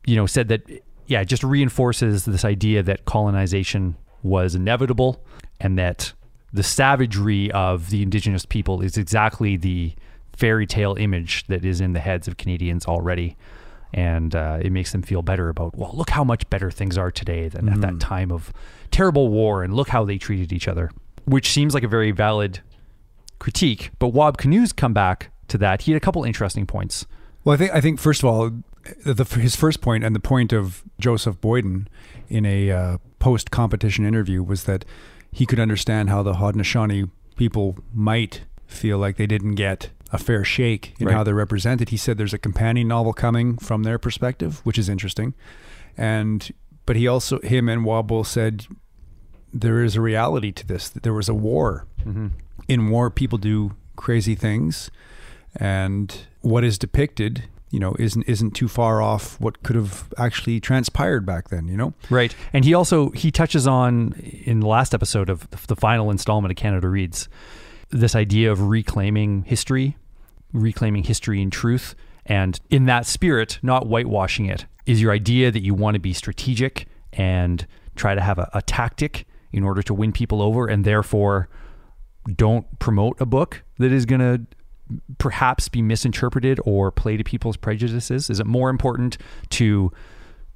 [0.06, 0.62] You know, said that,
[1.06, 5.24] yeah, it just reinforces this idea that colonization was inevitable
[5.61, 6.12] and that
[6.52, 9.94] the savagery of the indigenous people is exactly the
[10.36, 13.36] fairy tale image that is in the heads of Canadians already.
[13.94, 17.10] And uh, it makes them feel better about, well, look how much better things are
[17.10, 18.50] today than at that time of
[18.90, 20.90] terrible war, and look how they treated each other,
[21.26, 22.60] which seems like a very valid
[23.38, 23.90] critique.
[23.98, 25.82] But Wab Kinew's come back to that.
[25.82, 27.06] He had a couple interesting points.
[27.44, 28.50] Well, I think I think first of all,
[29.04, 31.88] the, his first point and the point of Joseph Boyden
[32.28, 34.84] in a uh, post competition interview was that
[35.30, 40.44] he could understand how the Haudenosaunee people might feel like they didn't get a fair
[40.44, 41.14] shake in Right.
[41.16, 41.88] how they're represented.
[41.88, 45.35] He said there's a companion novel coming from their perspective, which is interesting,
[45.96, 46.53] and
[46.87, 48.66] but he also him and Wobble said
[49.53, 50.88] there is a reality to this.
[50.88, 51.87] That there was a war.
[52.05, 52.29] Mm-hmm.
[52.68, 54.90] In war, people do crazy things,
[55.57, 60.61] and what is depicted, you know, isn't isn't too far off what could have actually
[60.61, 61.68] transpired back then.
[61.68, 62.35] You know, Right.
[62.53, 64.12] And he also he touches on
[64.44, 67.29] in the last episode of the final installment of Canada Reads
[67.90, 69.96] this idea of reclaiming history,
[70.52, 71.94] reclaiming history and truth,
[72.26, 74.66] and in that spirit, not whitewashing it.
[74.86, 78.62] Is your idea that you want to be strategic and try to have a, a
[78.62, 81.48] tactic in order to win people over and therefore
[82.34, 84.46] don't promote a book that is going to
[85.18, 88.30] perhaps be misinterpreted or play to people's prejudices?
[88.30, 89.18] Is it more important
[89.50, 89.92] to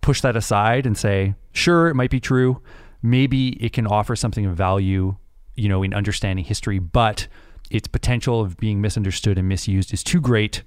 [0.00, 2.60] push that aside and say, sure, it might be true.
[3.02, 5.16] Maybe it can offer something of value,
[5.54, 7.26] you know, in understanding history, but
[7.70, 10.62] its potential of being misunderstood and misused is too great.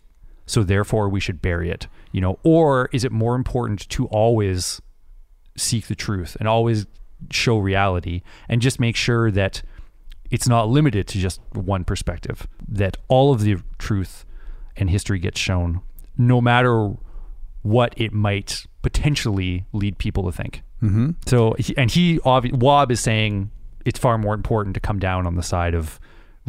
[0.45, 4.81] So therefore we should bury it, you know, or is it more important to always
[5.55, 6.87] seek the truth and always
[7.31, 9.61] show reality and just make sure that
[10.31, 14.25] it's not limited to just one perspective, that all of the truth
[14.75, 15.81] and history gets shown,
[16.17, 16.93] no matter
[17.61, 20.63] what it might potentially lead people to think.
[20.81, 21.11] Mm-hmm.
[21.25, 23.51] So, and he, obvi- Wab is saying
[23.85, 25.99] it's far more important to come down on the side of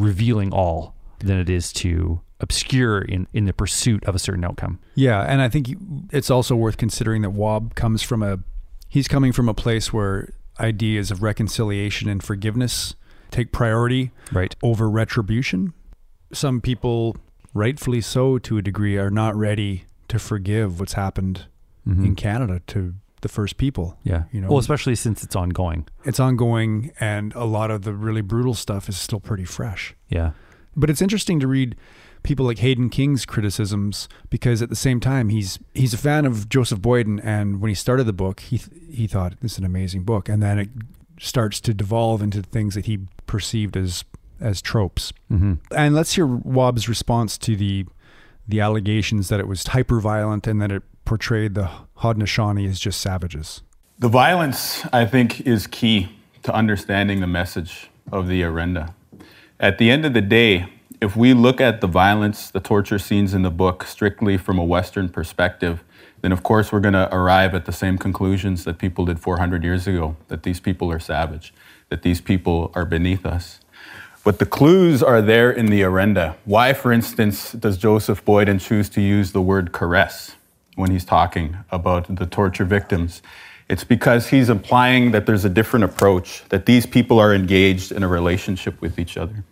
[0.01, 4.79] revealing all than it is to obscure in, in the pursuit of a certain outcome.
[4.95, 5.69] yeah, and I think
[6.11, 8.39] it's also worth considering that Wab comes from a
[8.89, 12.95] he's coming from a place where ideas of reconciliation and forgiveness
[13.31, 14.57] take priority Right.
[14.63, 15.73] over retribution.
[16.33, 17.17] Some people,
[17.55, 21.47] rightfully so to a degree, are not ready to forgive what's happened
[21.87, 22.05] mm-hmm.
[22.05, 23.99] in Canada to the first people.
[24.03, 24.25] Yeah.
[24.33, 25.87] You know, well, especially since it's ongoing.
[26.05, 29.95] it's ongoing and a lot of the really brutal stuff is still pretty fresh.
[30.09, 30.33] Yeah.
[30.77, 31.77] But it's interesting to read
[32.23, 36.49] people like Hayden King's criticisms because at the same time he's he's a fan of
[36.49, 39.65] Joseph Boyden and when he started the book he th- he thought this is an
[39.65, 40.69] amazing book and then it
[41.19, 44.05] starts to devolve into things that he perceived as
[44.41, 45.13] as tropes.
[45.31, 45.55] Mm-hmm.
[45.75, 47.87] And let's hear Wab's response to the
[48.49, 52.99] the allegations that it was hyper violent and that it portrayed the Haudenosaunee is just
[53.01, 53.61] savages.
[53.99, 56.09] The violence, I think, is key
[56.43, 58.95] to understanding the message of the Orenda.
[59.59, 63.35] At the end of the day, if we look at the violence, the torture scenes
[63.35, 65.85] in the book strictly from a Western perspective,
[66.23, 69.63] then of course we're going to arrive at the same conclusions that people did 400
[69.63, 71.53] years ago that these people are savage,
[71.91, 73.61] that these people are beneath us.
[74.25, 76.37] But the clues are there in the Orenda.
[76.47, 80.37] Why, for instance, does Joseph Boyden choose to use the word caress
[80.81, 83.23] when he's talking about the torture victims?
[83.69, 88.03] It's because he's implying that there's a different approach, that these people are engaged in
[88.03, 89.45] a relationship with each other.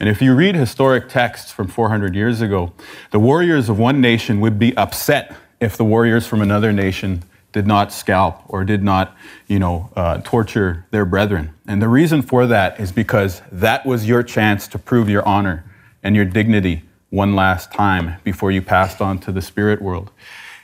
[0.00, 2.72] And if you read historic texts from 400 years ago,
[3.12, 7.66] the warriors of one nation would be upset if the warriors from another nation did
[7.66, 9.14] not scalp or did not,
[9.46, 11.50] you know, uh, torture their brethren.
[11.66, 15.64] And the reason for that is because that was your chance to prove your honor
[16.02, 20.10] and your dignity one last time before you passed on to the spirit world.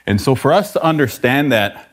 [0.07, 1.83] And so for us to understand that,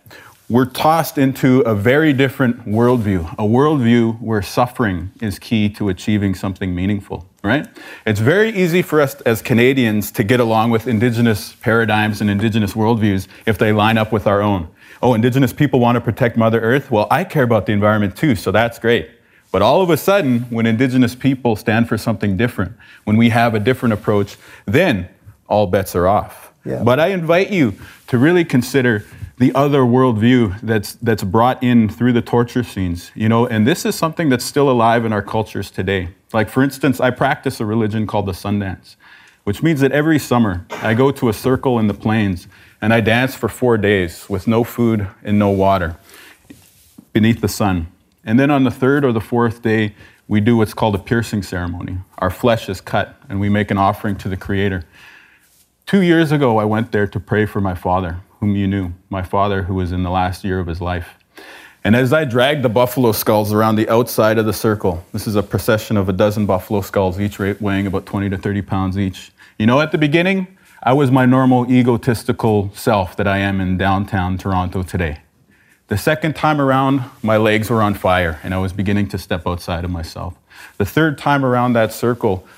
[0.49, 6.35] we're tossed into a very different worldview, a worldview where suffering is key to achieving
[6.35, 7.67] something meaningful, right?
[8.07, 12.75] It's very easy for us as Canadians to get along with Indigenous paradigms and Indigenous
[12.75, 14.69] worldviews if they line up with our own.
[15.03, 16.91] Oh, Indigenous people want to protect Mother Earth?
[16.91, 19.11] Well, I care about the environment too, so that's great.
[19.51, 22.73] But all of a sudden, when Indigenous people stand for something different,
[23.05, 25.09] when we have a different approach, then
[25.49, 26.44] all bets are off.
[26.65, 26.83] Yeah.
[26.83, 27.75] But I invite you
[28.09, 29.05] to really consider
[29.39, 33.85] the other worldview that's that's brought in through the torture scenes, you know, and this
[33.85, 36.11] is something that's still alive in our cultures today.
[36.33, 38.97] Like for instance, I practice a religion called the Sundance,
[39.43, 42.47] which means that every summer I go to a circle in the plains
[42.81, 45.97] and I dance for four days with no food and no water
[47.13, 47.89] beneath the sun.
[48.25, 49.95] And then on the third or the fourth day,
[50.29, 51.99] we do what's called a piercing ceremony.
[52.19, 54.85] Our flesh is cut and we make an offering to the Creator.
[55.87, 59.23] Two years ago, I went there to pray for my father, whom you knew, my
[59.23, 61.11] father who was in the last year of his life.
[61.85, 65.37] And as I dragged the buffalo skulls around the outside of the circle, this is
[65.37, 69.31] a procession of a dozen buffalo skulls, each weighing about 20 to 30 pounds each.
[69.59, 73.77] You know, at the beginning, I was my normal egotistical self that I am in
[73.77, 75.19] downtown Toronto today.
[75.89, 79.47] The second time around, my legs were on fire and I was beginning to step
[79.47, 80.35] outside of myself.
[80.79, 82.49] The third time around that circle,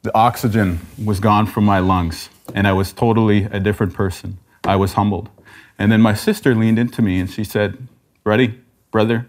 [0.00, 4.38] the oxygen was gone from my lungs and I was totally a different person.
[4.64, 5.28] I was humbled.
[5.78, 7.88] And then my sister leaned into me and she said,
[8.24, 9.28] Buddy, brother,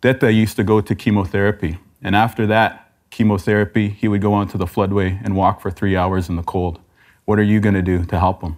[0.00, 1.78] Detta used to go to chemotherapy.
[2.02, 6.28] And after that chemotherapy, he would go onto the floodway and walk for three hours
[6.28, 6.80] in the cold.
[7.24, 8.56] What are you going to do to help him?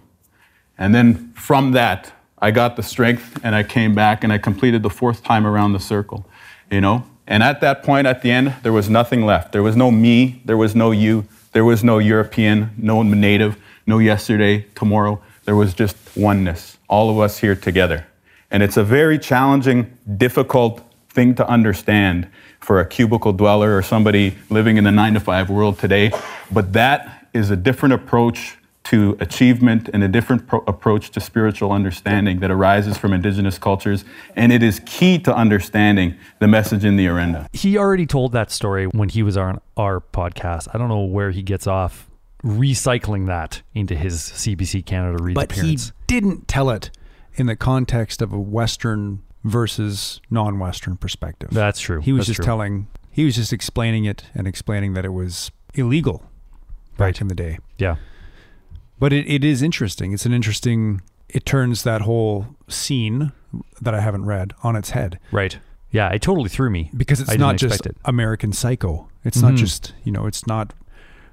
[0.77, 4.81] And then from that, I got the strength and I came back and I completed
[4.83, 6.25] the fourth time around the circle,
[6.71, 7.03] you know?
[7.27, 9.51] And at that point, at the end, there was nothing left.
[9.51, 13.57] There was no me, there was no you, there was no European, no native,
[13.87, 15.21] no yesterday, tomorrow.
[15.45, 18.05] There was just oneness, all of us here together.
[18.51, 22.27] And it's a very challenging, difficult thing to understand
[22.59, 26.11] for a cubicle dweller or somebody living in the nine to five world today.
[26.51, 31.71] But that is a different approach to achievement and a different pro- approach to spiritual
[31.71, 34.03] understanding that arises from indigenous cultures.
[34.35, 37.47] And it is key to understanding the message in the Orenda.
[37.53, 40.67] He already told that story when he was on our podcast.
[40.73, 42.09] I don't know where he gets off
[42.43, 45.87] recycling that into his CBC Canada Reads but appearance.
[45.87, 46.89] he didn't tell it
[47.35, 51.49] in the context of a Western versus non-Western perspective.
[51.51, 52.01] That's true.
[52.01, 52.45] He was That's just true.
[52.45, 52.87] telling.
[53.11, 56.23] He was just explaining it and explaining that it was illegal
[56.97, 57.21] back Right.
[57.21, 57.59] in the day.
[57.77, 57.97] Yeah.
[58.99, 60.13] But it, it is interesting.
[60.13, 61.01] It's an interesting.
[61.29, 63.31] It turns that whole scene
[63.81, 65.57] that I haven't read on its head Right.
[65.91, 66.09] Yeah.
[66.09, 67.97] It totally threw me because it's didn't just it.
[68.05, 69.09] American Psycho.
[69.23, 69.57] It's not Mhm.
[69.57, 70.25] just you know.
[70.27, 70.73] It's not.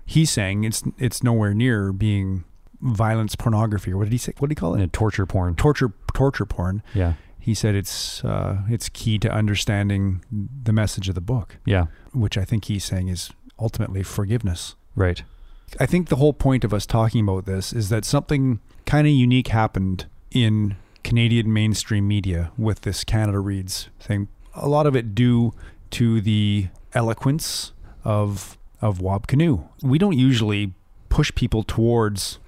[0.04, 2.44] He's saying it's it's nowhere near being
[2.80, 4.32] violence pornography or what did he say?
[4.38, 4.80] What did he call it?
[4.80, 5.54] Yeah, torture porn.
[5.56, 6.82] Torture torture porn.
[6.94, 7.14] Yeah.
[7.38, 10.22] He said it's uh, it's key to understanding
[10.62, 11.86] the message of the book, Yeah.
[12.12, 14.74] which I think he's saying is ultimately forgiveness.
[14.94, 15.22] Right.
[15.80, 19.12] I think the whole point of us talking about this is that something kind of
[19.12, 24.28] unique happened in Canadian mainstream media with this Canada Reads thing.
[24.54, 25.52] A lot of it due
[25.90, 27.72] to the eloquence
[28.04, 29.68] of of Wab Kinew.
[29.82, 30.72] We don't usually
[31.08, 32.38] push people towards,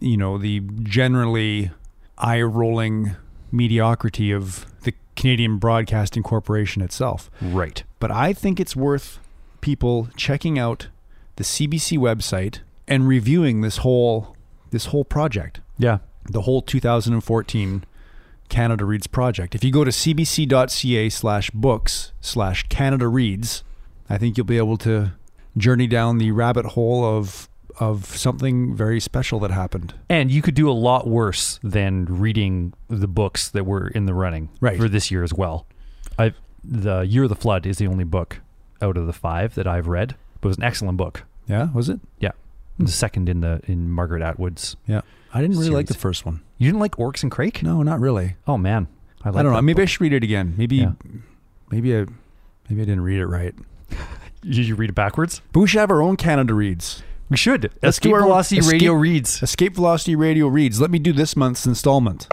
[0.00, 1.70] you know, the generally
[2.18, 3.16] eye rolling
[3.50, 7.30] mediocrity of the Canadian Broadcasting Corporation itself.
[7.40, 7.82] Right.
[8.00, 9.18] But I think it's worth
[9.60, 10.88] people checking out
[11.36, 14.36] the CBC website and reviewing this whole
[14.70, 15.98] this whole project, Yeah.
[16.30, 17.84] the whole 2014
[18.48, 19.54] Canada Reads project.
[19.54, 23.62] If you go to cbc.ca slash books slash Canada Reads,
[24.08, 25.12] I think you'll be able to
[25.56, 27.48] journey down the rabbit hole of
[27.80, 29.94] of something very special that happened.
[30.10, 34.12] And you could do a lot worse than reading the books that were in the
[34.12, 34.76] running Right.
[34.78, 35.66] for this year as well.
[36.18, 38.40] I the Year of the Flood is the only book
[38.82, 40.14] out of the five that I've read.
[40.42, 41.22] But it was an excellent book.
[41.48, 41.98] Yeah, was it?
[42.18, 42.32] Yeah.
[42.76, 42.84] Hmm.
[42.84, 44.76] The second in the in Margaret Atwood's.
[44.86, 45.00] Yeah.
[45.32, 46.42] I didn't really like the first one.
[46.58, 47.62] You didn't like Oryx and Crake?
[47.62, 48.36] No, not really.
[48.46, 48.86] Oh man.
[49.24, 49.62] I, I don't know.
[49.62, 50.52] Maybe I should read it again.
[50.58, 50.92] Maybe Yeah.
[51.70, 52.00] maybe I
[52.68, 53.54] maybe I didn't read it right.
[54.42, 55.40] Did you read it backwards?
[55.52, 57.02] But we should have our own Canada reads.
[57.32, 57.72] We should.
[57.82, 59.42] Let's Escape our Velocity Escape- Radio reads.
[59.42, 60.82] Escape Velocity Radio reads.
[60.82, 62.28] Let me do this month's installment.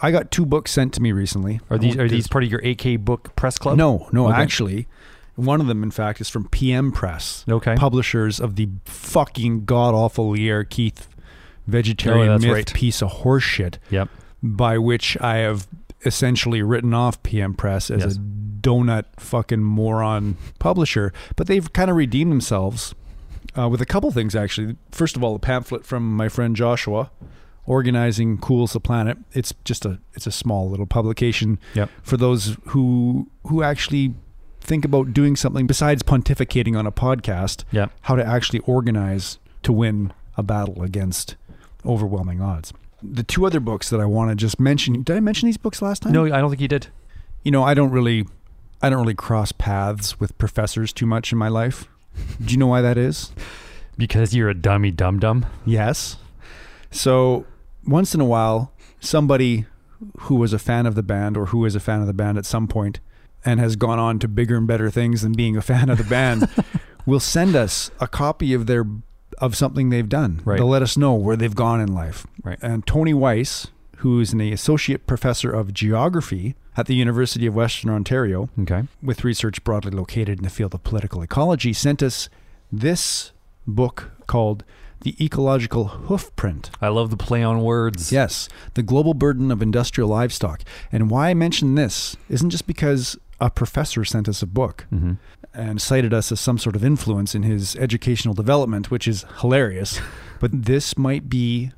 [0.00, 1.60] I got two books sent to me recently.
[1.70, 3.78] Are these oh, are these part of your AK book press club?
[3.78, 4.36] No, no, Okay.
[4.36, 4.86] actually,
[5.34, 7.46] one of them, in fact, is from PM Press.
[7.48, 7.74] Okay.
[7.74, 11.22] Publishers of the fucking god awful Lierre Keith oh,
[11.66, 12.74] vegetarian Oh, myth right.
[12.74, 14.10] piece of horseshit, Yep.
[14.42, 15.66] by which I have
[16.04, 18.16] essentially written off PM Press as Yes.
[18.16, 21.12] a donut fucking moron publisher.
[21.36, 22.94] But they've kind of redeemed themselves
[23.56, 24.76] uh, with a couple things, actually.
[24.92, 27.10] First of all, a pamphlet from my friend Joshua.
[27.66, 29.18] Organizing Cools the Planet.
[29.32, 31.90] It's just a it's a small little publication Yep.
[32.02, 34.14] for those who who actually
[34.60, 37.64] think about doing something besides pontificating on a podcast.
[37.72, 37.92] Yep.
[38.02, 41.36] How to actually organize to win a battle against
[41.84, 42.72] overwhelming odds.
[43.02, 45.02] The two other books that I want to just mention.
[45.02, 46.12] Did I mention these books last time?
[46.12, 46.88] No, I don't think you did.
[47.44, 48.26] You know, I don't really
[48.82, 51.88] I don't really cross paths with professors too much in my life.
[52.44, 53.32] Do you know why that is?
[53.96, 55.46] Because you're a dummy dum dum.
[55.64, 56.16] Yes.
[56.90, 57.46] So
[57.86, 59.66] once in a while, somebody
[60.20, 62.38] who was a fan of the band or who is a fan of the band
[62.38, 63.00] at some point
[63.44, 66.04] and has gone on to bigger and better things than being a fan of the
[66.04, 66.48] band
[67.06, 68.84] will send us a copy of their
[69.40, 70.40] of something they've done.
[70.44, 70.56] Right.
[70.58, 72.26] They'll let us know where they've gone in life.
[72.42, 72.58] Right.
[72.62, 77.90] And Tony Weis, who is an associate professor of geography at the University of Western
[77.90, 78.84] Ontario, Okay.
[79.02, 82.28] with research broadly located in the field of political ecology, sent us
[82.70, 83.32] this
[83.66, 84.64] book called
[85.02, 86.70] The Ecological Hoofprint.
[86.80, 88.12] I love the play on words.
[88.12, 90.62] Yes, the global burden of industrial livestock.
[90.92, 95.12] And why I mention this isn't just because a professor sent us a book hmm
[95.54, 100.00] and cited us as some sort of influence in his educational development, which is hilarious.
[100.40, 101.72] but this might be.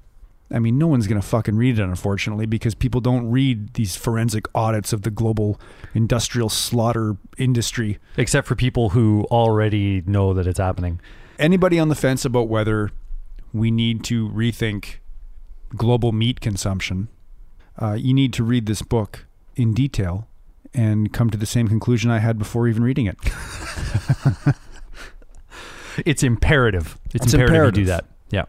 [0.52, 3.94] I mean, no one's going to fucking read it, unfortunately, because people don't read these
[3.94, 5.60] forensic audits of the global
[5.94, 8.00] industrial slaughter industry.
[8.16, 11.00] Except for people who already know that it's happening.
[11.38, 12.90] Anybody on the fence about whether
[13.52, 14.96] we need to rethink
[15.76, 17.06] global meat consumption,
[17.80, 20.26] uh, you need to read this book in detail
[20.74, 23.16] and come to the same conclusion I had before even reading it.
[26.06, 26.96] It's imperative.
[27.14, 28.04] It's, It's imperative, to do that.
[28.30, 28.44] Yeah.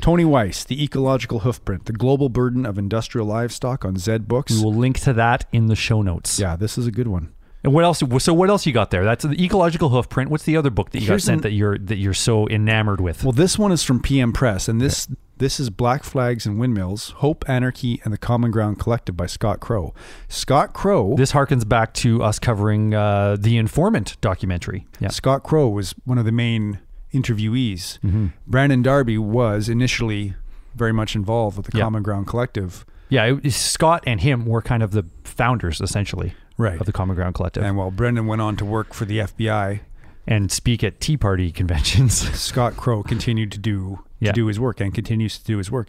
[0.00, 4.52] Tony Weis, The Ecological Hoofprint, The Global Burden of Industrial Livestock on Zed Books.
[4.52, 6.38] We will link to that in the show notes.
[6.40, 7.32] Yeah, this is a good one.
[7.64, 8.02] And what else?
[8.18, 9.04] So what else you got there?
[9.04, 10.26] That's the ecological hoofprint.
[10.26, 12.48] What's the other book that you Here's got sent an- that you're that you're so
[12.48, 13.22] enamored with?
[13.22, 15.06] Well, this one is from PM Press, and this
[15.42, 19.60] this is Black Flags and Windmills: Hope, Anarchy, and the Common Ground Collective by Scott
[19.60, 19.92] Crow.
[20.28, 21.14] Scott Crow.
[21.16, 24.86] this harkens back to us covering uh, the Informant documentary.
[25.00, 25.08] Yeah.
[25.08, 26.78] Scott Crow was one of the main
[27.12, 27.98] interviewees.
[28.00, 28.28] Mm-hmm.
[28.46, 30.34] Brandon Darby was initially
[30.74, 31.84] very much involved with the Yeah.
[31.84, 32.86] Common Ground Collective.
[33.10, 33.36] Yeah.
[33.42, 36.80] It, Scott and him were kind of the founders, essentially, Right.
[36.80, 39.18] of the Common Ground Collective, And and, while Brandon went on to work for the
[39.18, 39.80] FBI,
[40.26, 42.14] and speak at Tea Party conventions.
[42.40, 43.98] Scott Crow continued to do
[44.28, 45.88] to do his work and continues to do his work.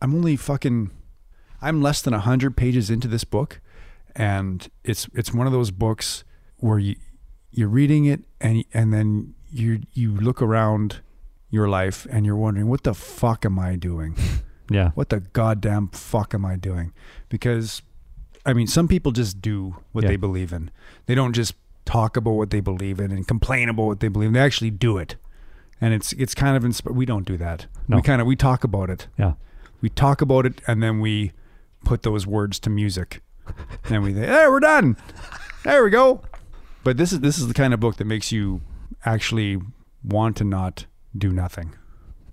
[0.00, 0.90] I'm only fucking
[1.60, 3.60] I'm less than 100 pages into this book
[4.16, 6.24] and it's it's one of those books
[6.58, 6.96] where you
[7.50, 11.00] you're reading it and and then you you look around
[11.50, 14.16] your life and you're wondering what the fuck am I doing?
[14.70, 14.90] yeah.
[14.94, 16.92] what the goddamn fuck am I doing?
[17.28, 17.82] Because,
[18.46, 20.10] I mean, some people just do what Yeah.
[20.10, 20.70] they believe in.
[21.06, 21.54] They don't just
[21.84, 24.32] talk about what they believe in and complain about what they believe in.
[24.34, 25.16] They actually do it,
[25.82, 27.66] and it's it's kind of insp- we don't do that.
[27.88, 27.96] No.
[27.96, 29.08] We kind of we talk about it.
[29.18, 29.34] Yeah.
[29.82, 31.32] We talk about it, and then we
[31.84, 33.20] put those words to music.
[33.90, 34.96] and we say, "Hey, we're done.
[35.64, 36.22] There we go."
[36.84, 38.60] But this is this is the kind of book that makes you
[39.04, 39.60] actually
[40.04, 40.86] want to not
[41.18, 41.74] do nothing.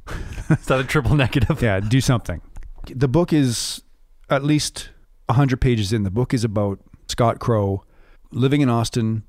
[0.49, 1.61] Is that a triple negative?
[1.61, 2.41] Yeah, do something.
[2.87, 3.83] The book is
[4.29, 4.89] at least
[5.27, 6.01] 100 pages in.
[6.03, 7.83] The book is about Scott Crow
[8.31, 9.23] living in Austin,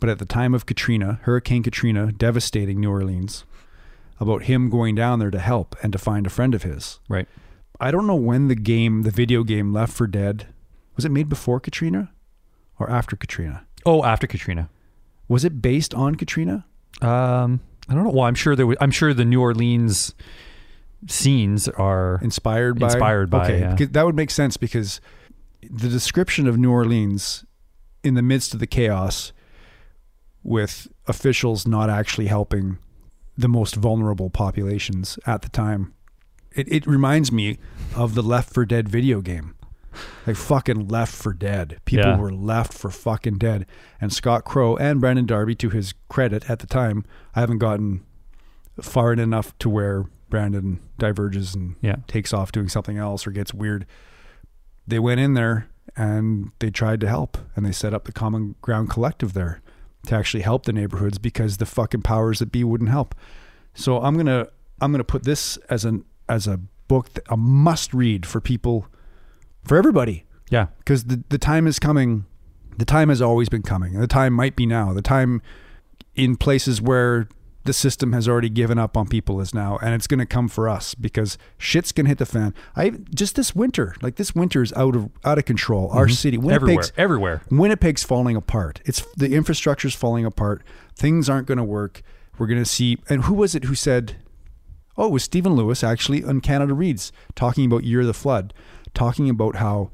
[0.00, 3.44] but at the time of Katrina, Hurricane Katrina devastating New Orleans,
[4.18, 7.00] about him going down there to help and to find a friend of his.
[7.08, 7.28] Right.
[7.78, 10.46] I don't know when the game, the video game Left 4 Dead,
[10.96, 12.10] was it made before Katrina
[12.78, 13.66] or after Katrina?
[13.86, 14.68] Oh, after Katrina.
[15.28, 16.66] Was it based on Katrina?
[17.00, 18.10] Um, I don't know.
[18.10, 18.66] Well, I'm sure there.
[18.66, 20.14] Was, I'm sure the New Orleans
[21.06, 23.86] scenes are Inspired by Inspired by, Okay, yeah.
[23.92, 25.00] that would make sense because
[25.62, 27.46] the description of New Orleans
[28.04, 29.32] in the midst of the chaos
[30.42, 32.78] with officials not actually helping
[33.36, 35.94] the most vulnerable populations at the time.
[36.54, 37.58] It, it reminds me
[37.94, 39.54] of the Left 4 Dead video game.
[40.26, 41.78] Like fucking Left 4 Dead.
[41.84, 42.16] People Yeah.
[42.18, 43.66] were left for fucking dead.
[44.00, 48.04] And Scott Crow and Brandon Darby, to his credit at the time, I haven't gotten
[48.80, 51.96] far enough to where Brandon diverges and Yeah.
[52.06, 53.84] takes off doing something else or gets weird.
[54.86, 58.54] They went in there and they tried to help and they set up the Common
[58.62, 59.60] Ground Collective there
[60.06, 63.14] to actually help the neighborhoods because the fucking powers that be wouldn't help.
[63.74, 64.48] So I'm gonna
[64.80, 68.86] I'm gonna put this as an as a book that, a must read for people
[69.64, 70.66] for everybody yeah.
[70.78, 72.26] because the the time is coming.
[72.76, 73.98] The time has always been coming.
[73.98, 74.92] The time might be now.
[74.92, 75.42] The time
[76.14, 77.28] in places where
[77.64, 80.48] the system has already given up on people is now, and it's going to come
[80.48, 82.54] for us because shit's going to hit the fan.
[82.74, 85.90] I just this winter, like this winter is out of out of control.
[85.90, 86.50] Our city, Mm-hmm.
[86.50, 86.74] everywhere.
[86.76, 87.42] Winnipeg's Everywhere.
[87.50, 88.80] Winnipeg's falling apart.
[88.86, 90.62] It's the infrastructure's falling apart.
[90.96, 92.02] Things aren't going to work.
[92.38, 92.96] We're going to see.
[93.10, 94.16] And who was it who said?
[94.96, 98.52] Oh, it was Stephen Lewis actually on Canada Reads talking about Year of the Flood,
[98.94, 99.90] talking about how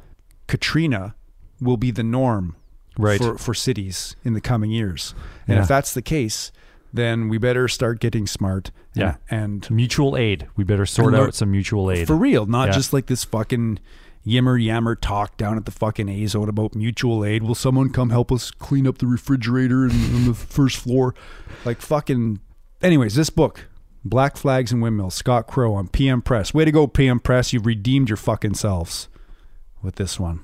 [0.46, 1.14] Katrina
[1.60, 2.54] will be the norm
[2.98, 3.20] Right.
[3.20, 5.14] for, for cities in the coming years.
[5.46, 5.62] And Yeah.
[5.62, 6.50] if that's the case,
[6.92, 8.70] then we better start getting smart.
[8.94, 9.14] and- Yeah.
[9.30, 10.46] And, Mutual aid.
[10.56, 12.06] We better sort out some mutual aid.
[12.06, 12.72] for real, not Yeah.
[12.74, 13.78] just like this fucking
[14.24, 17.42] yammer yammer talk down at the fucking A zone about mutual aid.
[17.42, 21.14] Will someone come help us clean up the refrigerator on the first floor?
[21.64, 22.40] Like fucking.
[22.82, 23.66] Anyways, this book,
[24.04, 26.52] Black Flags and Windmills, Scott Crow on PM Press.
[26.54, 27.52] Way to go, PM Press.
[27.52, 29.08] You've redeemed your fucking selves
[29.82, 30.40] with this one.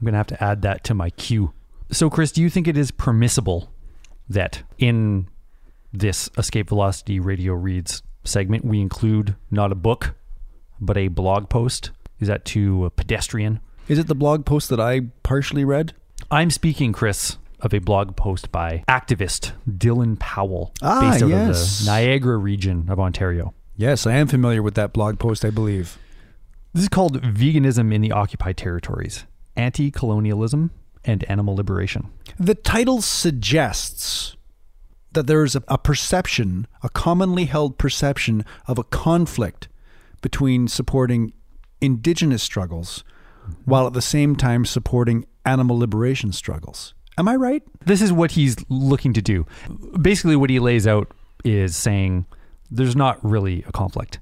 [0.00, 1.52] I'm going to have to add that to my queue.
[1.92, 3.70] So, Chris, do you think it is permissible
[4.28, 5.28] that in
[5.92, 10.14] this Escape Velocity Radio Reads segment, we include not a book,
[10.80, 11.90] but a blog post?
[12.20, 13.60] Is that too uh, pedestrian?
[13.88, 15.92] Is it the blog post that I partially read?
[16.30, 21.80] I'm speaking, Chris, of a blog post by activist Dylan Powell, Ah, based out yes.
[21.80, 23.54] of the Niagara region of Ontario.
[23.76, 25.98] Yes, I am familiar with that blog post, I believe.
[26.74, 29.26] This is called Veganism in the Occupied Territories
[29.56, 30.70] Anti Colonialism
[31.04, 32.08] and Animal Liberation.
[32.38, 34.36] The title suggests
[35.14, 39.68] that there is a, a perception, a commonly held perception of a conflict
[40.20, 41.32] between supporting
[41.80, 43.04] indigenous struggles
[43.64, 46.94] while at the same time supporting animal liberation struggles.
[47.18, 47.62] Am I right?
[47.84, 49.46] This is what he's looking to do.
[50.00, 51.10] Basically, what he lays out
[51.44, 52.26] is saying
[52.70, 54.18] there's not really a conflict.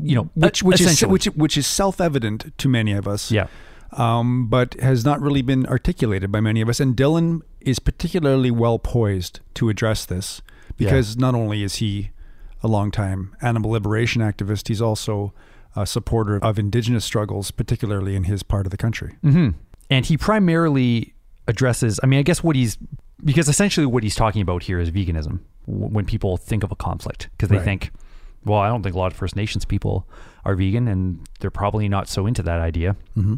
[0.00, 3.30] You know, uh, Which which is which which is self-evident to many of us.
[3.32, 3.48] yeah,
[3.92, 6.80] um, but has not really been articulated by many of us.
[6.80, 10.40] And Dylan is particularly well poised to address this
[10.76, 12.10] because not only is he
[12.62, 15.32] a longtime animal liberation activist, he's also
[15.76, 19.14] a supporter of indigenous struggles, particularly in his part of the country.
[19.22, 19.50] hmm
[19.90, 21.14] and he primarily
[21.46, 21.98] addresses.
[22.02, 22.76] I mean, I guess what he's
[23.24, 25.40] because essentially what he's talking about here is veganism.
[25.66, 27.64] When people think of a conflict, because they Right.
[27.64, 27.90] think,
[28.44, 30.06] well, I don't think a lot of First Nations people
[30.44, 32.96] are vegan, and they're probably not so into that idea.
[33.16, 33.36] Mm-hmm.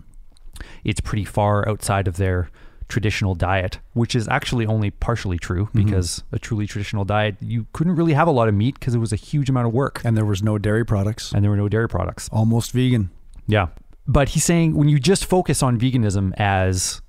[0.85, 2.51] It's pretty far outside of their
[2.91, 5.85] traditional diet, which is actually only partially true mm-hmm.
[5.85, 8.99] because a truly traditional diet, you couldn't really have a lot of meat because it
[8.99, 11.57] was a huge amount of work And there was no dairy products, and there were
[11.57, 12.29] no dairy products.
[12.33, 13.11] almost vegan.
[13.47, 13.69] Yeah.
[14.07, 17.01] But he's saying when you just focus on veganism as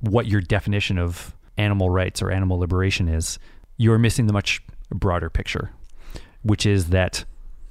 [0.00, 3.38] what your definition of animal rights or animal liberation is,
[3.78, 5.70] you're missing the much broader picture,
[6.42, 7.24] which is that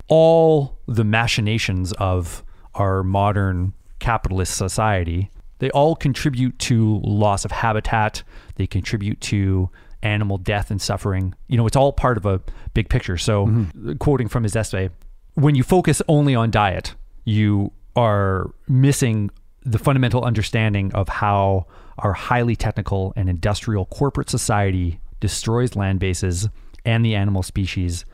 [0.08, 8.24] all the machinations of our modern capitalist society, they all contribute to loss of habitat,
[8.56, 9.70] they contribute to
[10.04, 11.34] animal death and suffering.
[11.48, 12.42] You know, it's all part of a
[12.74, 13.18] big picture.
[13.18, 13.94] So, mm-hmm.
[13.94, 14.90] quoting from his essay,
[15.36, 19.30] when you focus only on diet, you are missing
[19.64, 21.68] the fundamental understanding of how
[22.00, 26.50] our highly technical and industrial corporate society destroys land bases
[26.84, 28.06] and the animal species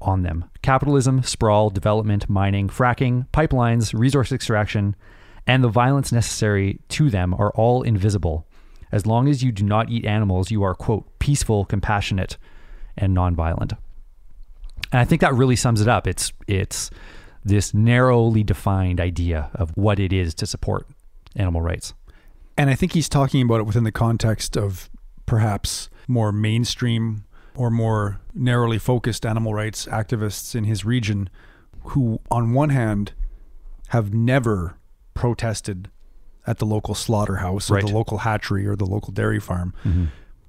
[0.00, 0.44] on them.
[0.62, 4.96] Capitalism, sprawl, development, mining, fracking, pipelines, resource extraction,
[5.48, 8.46] and the violence necessary to them are all invisible.
[8.92, 12.36] As long as you do not eat animals, you are, quote, peaceful, compassionate,
[12.96, 13.76] and nonviolent.
[14.92, 16.06] And I think that really sums it up.
[16.06, 16.90] It's it's
[17.44, 20.86] this narrowly defined idea of what it is to support
[21.34, 21.94] animal rights.
[22.56, 24.90] And I think he's talking about it within the context of
[25.26, 27.24] perhaps more mainstream
[27.54, 31.30] or more narrowly focused animal rights activists in his region
[31.84, 33.12] who, on one hand,
[33.88, 34.78] have never
[35.18, 35.90] protested
[36.46, 37.86] at the local slaughterhouse or Right.
[37.86, 40.04] the local hatchery or the local dairy farm, mm-hmm.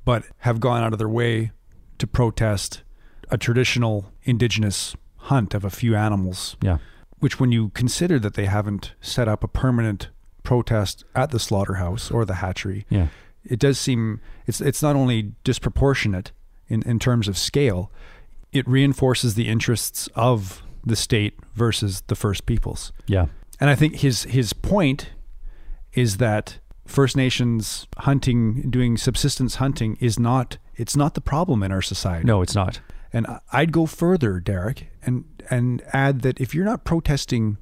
[0.05, 1.51] but have gone out of their way
[1.97, 2.83] to protest
[3.31, 4.95] a traditional indigenous
[5.29, 6.77] hunt of a few animals Yeah.
[7.19, 10.09] which when you consider that they haven't set up a permanent
[10.43, 13.07] protest at the slaughterhouse or the hatchery, Yeah.
[13.43, 16.31] it does seem it's it's not only disproportionate
[16.67, 17.91] in, in terms of scale,
[18.51, 22.93] it reinforces the interests of the state versus the First Peoples.
[23.07, 23.25] Yeah.
[23.59, 25.09] And I think his his point
[25.93, 31.71] is that First Nations hunting, doing subsistence hunting, is not it's not the problem in
[31.71, 32.25] our society.
[32.25, 32.79] No, it's not.
[33.11, 37.57] And I'd go further, Derek, and and add that if you're not protesting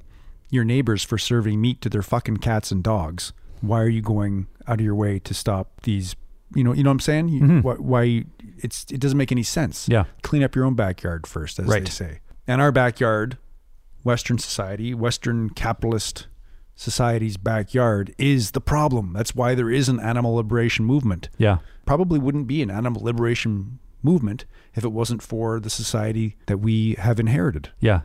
[0.50, 4.46] your neighbors for serving meat to their fucking cats and dogs, why are you going
[4.66, 6.14] out of your way to stop these?
[6.54, 7.28] You know, you know what I'm saying?
[7.28, 7.60] You, mm-hmm.
[7.60, 8.24] why, why?
[8.58, 9.88] It's it doesn't make any sense.
[9.88, 10.04] Yeah.
[10.22, 11.84] clean up your own backyard first, as Right.
[11.84, 12.20] they say.
[12.46, 13.36] And our backyard,
[14.02, 16.26] Western society, Western capitalist
[16.74, 19.12] society's backyard is the problem.
[19.12, 21.58] That's why there is an animal liberation movement Yeah.
[21.84, 24.44] probably wouldn't be an animal liberation movement
[24.74, 27.70] if it wasn't for the society that we have inherited.
[27.80, 28.02] Yeah.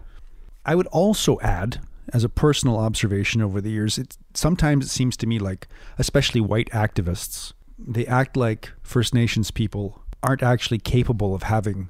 [0.66, 1.82] I would also add,
[2.12, 5.68] as a personal observation over the years, it sometimes it seems to me like,
[6.00, 11.90] especially white activists, they act like First Nations people aren't actually capable of having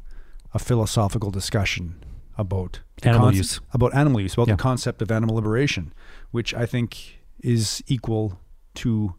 [0.54, 2.03] a philosophical discussion
[2.38, 3.60] about Animal use.
[3.74, 4.56] about animal use, about Yeah.
[4.56, 5.94] the concept of animal liberation,
[6.32, 8.40] which I think is equal
[8.76, 9.14] to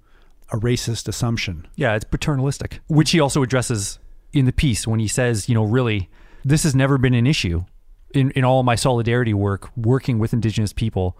[0.53, 1.67] a racist assumption.
[1.77, 3.99] Yeah, it's paternalistic, which he also addresses
[4.33, 6.09] in the piece when he says, you know, really,
[6.45, 7.65] this has never been an issue
[8.13, 11.17] in, in all my solidarity work, working with Indigenous people,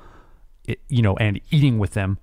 [0.67, 2.19] it, you know, and eating with them.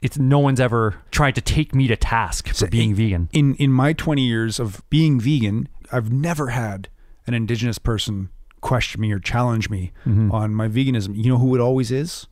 [0.00, 3.28] It's no one's ever tried to take me to task for eh, being vegan.
[3.32, 6.88] in in my 20 years of being vegan, I've never had
[7.26, 8.28] an indigenous person
[8.60, 10.30] question me or challenge me Mm-hmm.
[10.32, 11.16] on my veganism.
[11.16, 12.26] You know who it always is?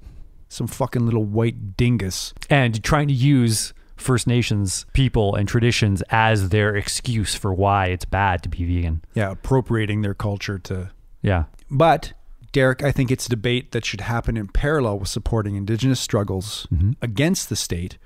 [0.48, 2.32] Some fucking little white dingus.
[2.50, 8.04] And trying to use First Nations people and traditions as their excuse for why it's
[8.04, 9.02] bad to be vegan.
[9.14, 10.90] Yeah, appropriating their culture to
[11.22, 11.44] Yeah.
[11.70, 12.12] But
[12.52, 16.66] Derek, I think it's a debate that should happen in parallel with supporting indigenous struggles
[16.72, 16.92] Mm-hmm.
[17.02, 17.98] against the state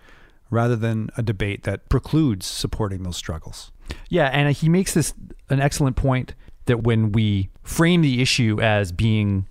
[0.49, 3.71] rather than a debate that precludes supporting those struggles.
[4.09, 5.13] Yeah, and he makes this
[5.49, 6.35] an excellent point
[6.67, 9.47] that when we frame the issue as being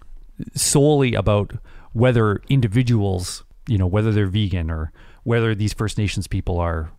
[0.54, 1.54] solely about
[1.94, 4.92] whether individuals, you know, whether they're vegan or
[5.24, 6.92] whether these First Nations people are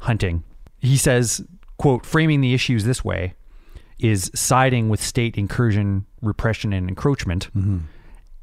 [0.00, 0.42] hunting,
[0.80, 1.44] he says,
[1.76, 3.34] quote, framing the issues this way
[3.98, 7.78] is siding with state incursion, repression, and encroachment mm-hmm.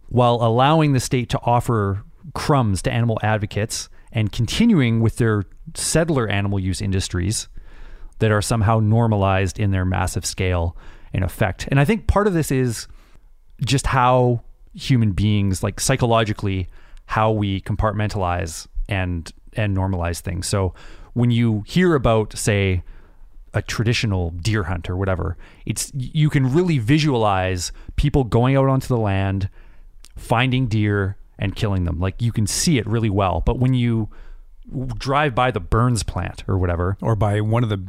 [0.09, 2.03] while allowing the state to offer
[2.33, 7.47] crumbs to animal advocates and continuing with their settler animal use industries
[8.19, 10.75] that are somehow normalized in their massive scale
[11.15, 11.67] and effect.
[11.69, 12.87] And I think part of this is
[13.63, 14.43] just how
[14.73, 16.67] human beings, like psychologically,
[17.07, 20.47] how we compartmentalize and and normalize things.
[20.47, 20.73] So
[21.13, 22.83] when you hear about, say,
[23.53, 28.87] a traditional deer hunt or whatever, it's you can really visualize people going out onto
[28.87, 29.49] the land,
[30.17, 31.99] finding deer and killing them.
[31.99, 33.41] Like you can see it really well.
[33.45, 34.09] But when you
[34.97, 37.81] drive by the Burns plant or whatever, Or by one of the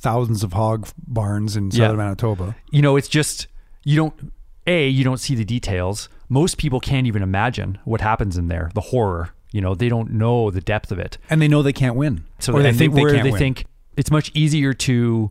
[0.00, 2.04] thousands of hog barns in southern Yeah.
[2.04, 2.56] Manitoba.
[2.70, 3.46] you know, it's just
[3.84, 4.32] you don't
[4.66, 6.08] a you don't see the details.
[6.28, 9.30] Most people can't even imagine what happens in there, the horror.
[9.52, 11.18] You know, they don't know the depth of it.
[11.28, 12.24] And they know they can't win.
[12.38, 13.36] So or they think they they win.
[13.38, 13.64] think
[13.96, 15.30] it's much easier to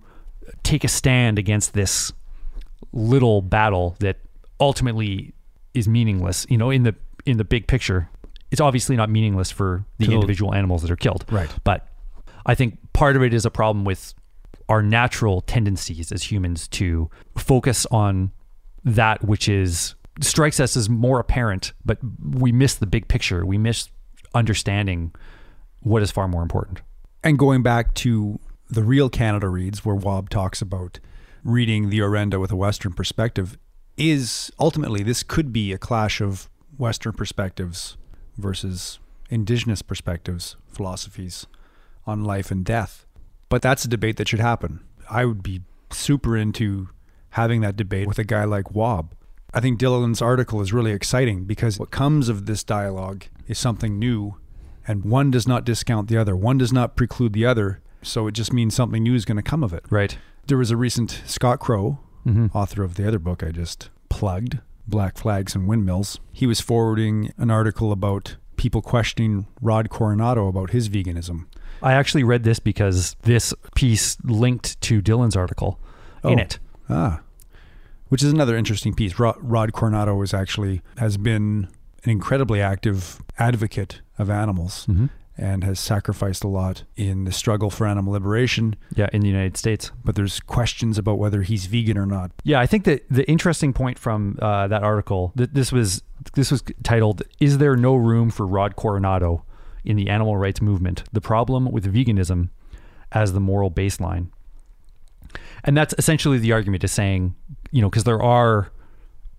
[0.63, 2.11] take a stand against this
[2.91, 4.17] little battle that
[4.59, 5.33] ultimately
[5.73, 6.45] is meaningless.
[6.49, 6.95] You know, in the
[7.25, 8.09] in the big picture,
[8.51, 11.23] it's obviously not meaningless for the- individual animals that are killed.
[11.31, 11.49] Right.
[11.63, 11.87] But
[12.45, 14.13] I think part of it is a problem with
[14.67, 18.31] our natural tendencies as humans to focus on
[18.83, 23.45] that which is strikes us as more apparent, but we miss the big picture.
[23.45, 23.89] We miss
[24.33, 25.13] understanding
[25.81, 26.81] what is far more important.
[27.23, 28.39] And going back to
[28.69, 30.99] the real Canada reads, where Wab talks about
[31.43, 33.57] reading the Orenda with a Western perspective,
[33.97, 37.97] is ultimately this could be a clash of Western perspectives
[38.37, 41.45] versus Indigenous perspectives, philosophies
[42.05, 43.05] on life and death.
[43.49, 44.81] But that's a debate that should happen.
[45.09, 46.89] I would be super into
[47.31, 49.13] having that debate with a guy like Wab.
[49.53, 53.97] I think Dylan's article is really exciting because what comes of this dialogue is something
[53.97, 54.35] new
[54.87, 56.35] and one does not discount the other.
[56.35, 57.81] One does not preclude the other.
[58.01, 59.83] So it just means something new is going to come of it.
[59.89, 60.17] Right.
[60.47, 62.57] There was a recent Scott Crow mm-hmm.
[62.57, 66.19] author of the other book I just plugged, Black Flags and Windmills.
[66.31, 71.45] He was forwarding an article about people questioning Rod Coronado about his veganism.
[71.81, 75.79] I actually read this because this piece linked to Dylan's article
[76.23, 76.41] in Oh.
[76.43, 76.59] it.
[76.89, 77.21] Ah,
[78.09, 79.19] which is another interesting piece.
[79.19, 81.67] Rod, Rod Coronado is actually has been
[82.03, 84.87] an incredibly active advocate of animals
[85.37, 88.75] and has sacrificed a lot in the struggle for animal liberation.
[88.95, 89.91] Yeah, in the United States.
[90.03, 92.31] But there's questions about whether he's vegan or not.
[92.43, 96.03] Yeah, I think that the interesting point from uh, that article that this was
[96.33, 99.45] this was titled "Is there no room for Rod Coronado
[99.83, 101.03] in the animal rights movement?
[101.11, 102.49] The problem with veganism
[103.11, 104.27] as the moral baseline."
[105.63, 107.35] And that's essentially the argument is saying,
[107.71, 108.71] you know, because there are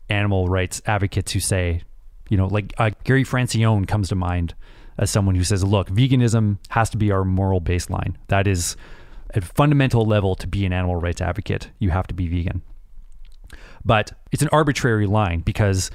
[0.08, 1.82] animal rights advocates who say,
[2.28, 4.54] you know, like uh, Gary Francione comes to mind
[4.98, 8.16] as someone who says, look, veganism has to be our moral baseline.
[8.28, 8.76] That is
[9.34, 11.70] a fundamental level to be an animal rights advocate.
[11.78, 12.62] You have to be vegan
[13.84, 15.90] but it's an arbitrary line because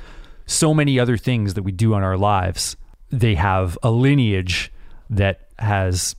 [0.46, 2.76] so many other things that we do in our lives
[3.12, 4.72] they have a lineage
[5.10, 6.16] that has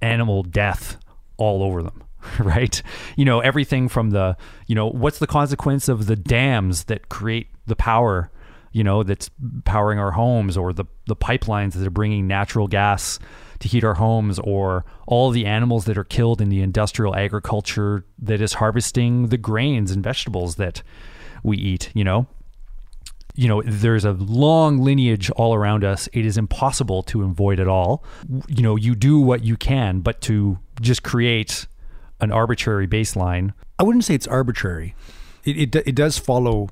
[0.00, 0.98] animal death
[1.36, 2.02] all over them
[2.38, 2.82] right?
[3.16, 4.36] You know everything from the
[4.66, 8.30] you know what's the consequence of the dams that create the power
[8.72, 9.30] you know that's
[9.64, 13.18] powering our homes or the the pipelines that are bringing natural gas
[13.60, 18.04] to heat our homes or all the animals that are killed in the industrial agriculture
[18.18, 20.82] that is harvesting the grains and vegetables that
[21.42, 22.26] we eat you know
[23.38, 27.68] you know there's a long lineage all around us it is impossible to avoid it
[27.68, 28.02] all
[28.48, 31.66] you know you do what you can but to just create
[32.20, 34.94] an arbitrary baseline I wouldn't say it's arbitrary.
[35.44, 36.68] It, it it does follow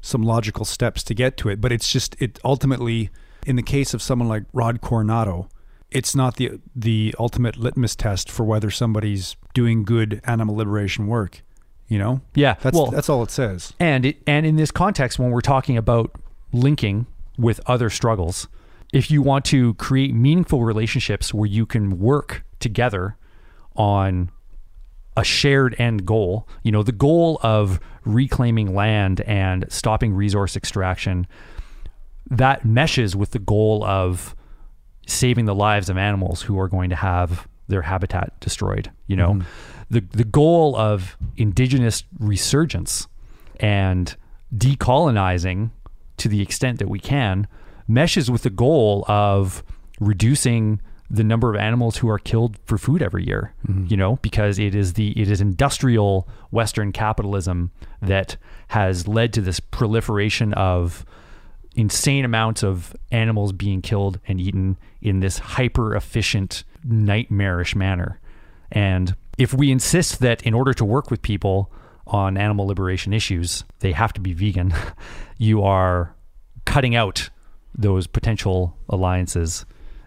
[0.00, 3.10] some logical steps to get to it, but it's just it ultimately
[3.46, 5.48] in the case of someone like Rod Coronado,
[5.90, 11.42] it's not the the ultimate litmus test for whether somebody's doing good animal liberation work.
[11.92, 12.22] You know?
[12.34, 13.74] Yeah, That's well- that's all it says.
[13.78, 16.10] And it, and in this context, when we're talking about
[16.50, 17.04] linking
[17.36, 18.48] with other struggles,
[18.94, 23.18] if you want to create meaningful relationships where you can work together
[23.76, 24.30] on
[25.18, 31.26] a shared end goal, you know, the goal of reclaiming land and stopping resource extraction,
[32.30, 34.34] that meshes with the goal of
[35.06, 38.90] saving the lives of animals who are going to have their habitat destroyed.
[39.06, 39.81] You know, mm-hmm.
[39.92, 43.06] The the goal of indigenous resurgence
[43.60, 44.16] and
[44.54, 45.70] decolonizing
[46.16, 47.46] to the extent that we can
[47.88, 49.62] meshes with the goal of
[50.00, 50.80] reducing
[51.10, 53.86] the number of animals who are killed for food every year mm-hmm.
[53.88, 57.70] you know because it is the it is industrial western capitalism
[58.00, 58.36] that
[58.68, 61.04] has led to this proliferation of
[61.74, 68.20] insane amounts of animals being killed and eaten in this hyper efficient nightmarish manner.
[68.70, 71.70] And if we insist that in order to work with people
[72.06, 74.74] on animal liberation issues they have to be vegan
[75.38, 76.14] you are
[76.64, 77.30] cutting out
[77.74, 79.64] those potential alliances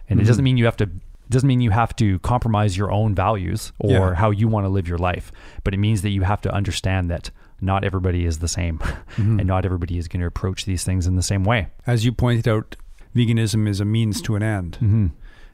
[0.09, 0.89] and it doesn't mean you have to
[1.30, 4.13] doesn't mean you have to compromise your own values or Yeah.
[4.13, 5.32] how you want to live your life
[5.63, 8.80] but it means that you have to understand that not everybody is the same
[9.17, 12.11] and not everybody is going to approach these things in the same way As you
[12.11, 12.76] pointed out,
[13.15, 14.73] veganism is a means to an end.
[14.73, 15.07] Mm-hmm.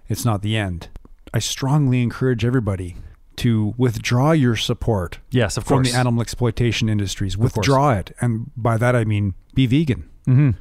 [0.10, 0.90] It's not the end.
[1.34, 2.96] I strongly encourage everybody
[3.38, 7.38] to withdraw your support yes of from course the animal exploitation industries.
[7.38, 8.16] Withdraw it.
[8.20, 10.10] And by that, I mean be vegan.
[10.28, 10.52] mm-hmm.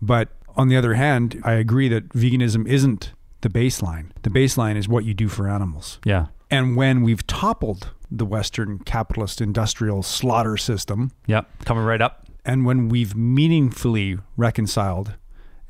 [0.00, 4.10] But on the other hand, I agree that veganism isn't the baseline.
[4.22, 5.98] The baseline is what you do for animals.
[6.04, 12.26] yeah And when we've toppled the Western capitalist industrial slaughter system, yep coming right up
[12.44, 15.14] and when we've meaningfully reconciled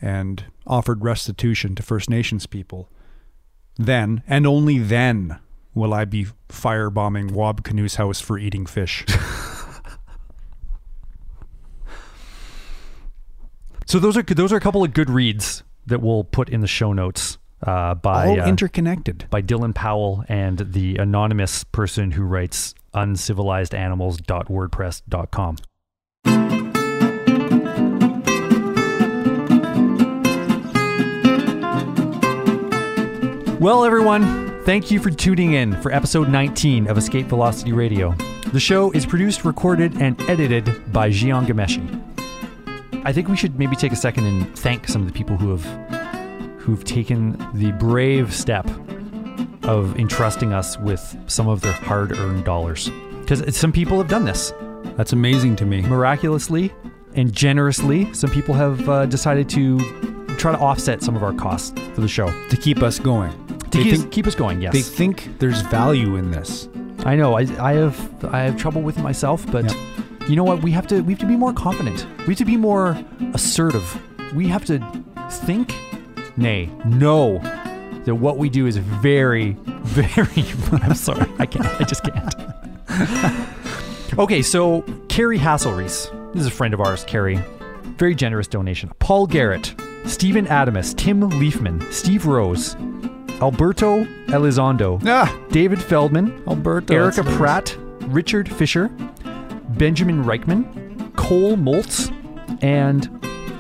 [0.01, 2.89] and offered restitution to First Nations people,
[3.77, 5.39] then and only then
[5.75, 9.05] will I be firebombing Wab Kinew's house for eating fish.
[13.87, 16.67] so those are those are a couple of good reads that we'll put in the
[16.67, 19.27] show notes uh, by All uh, interconnected.
[19.31, 25.57] by Dylan Powell and the anonymous person who writes uncivilizedanimals.wordpress.com.
[33.61, 38.13] Well, everyone, thank you for tuning in for episode 19 of Escape Velocity Radio.
[38.53, 43.03] The show is produced, recorded, and edited by Jian Ghomeshi.
[43.03, 45.57] I think we should maybe take a second and thank some of the people who
[45.57, 45.65] have
[46.61, 48.69] who've taken the brave step
[49.63, 52.91] of entrusting us with some of their hard-earned dollars.
[53.21, 54.53] Because some people have done this
[54.99, 55.81] That's amazing to me.
[55.81, 56.75] miraculously
[57.15, 58.13] and generously.
[58.13, 59.79] Some people have uh, decided to
[60.37, 63.33] try to offset some of our costs for the show To keep us going.
[63.71, 64.61] To keep, think, keep us going.
[64.61, 64.73] Yes.
[64.73, 66.69] they think there's value in this.
[67.05, 67.35] I know.
[67.35, 69.75] I, I have I have trouble with myself, but
[70.29, 70.63] you know what?
[70.63, 72.07] We have to we have to be more confident.
[72.21, 73.03] We have to be more
[73.35, 74.03] assertive.
[74.35, 74.79] We have to
[75.31, 75.75] think,
[76.37, 77.39] nay, know
[78.05, 79.53] that what we do is very,
[79.83, 80.45] very.
[80.83, 81.67] I'm sorry, I can't.
[81.81, 82.35] I just can't.
[84.19, 86.33] okay, so Carrie Hasselreese.
[86.33, 87.41] This is a friend of ours, Carrie.
[87.97, 88.93] Very generous donation.
[88.99, 92.77] Paul Garrett, Stephen Adamus, Tim Leafman, Steve Rose,
[93.41, 96.95] Alberto Elizondo, Ah, David Feldman, Alberto.
[96.95, 97.37] Erica that's nice.
[97.37, 97.79] Pratt,
[98.09, 98.91] Richard Fisher,
[99.79, 102.13] Benjamin Reichman, Cole Moltz,
[102.63, 103.09] and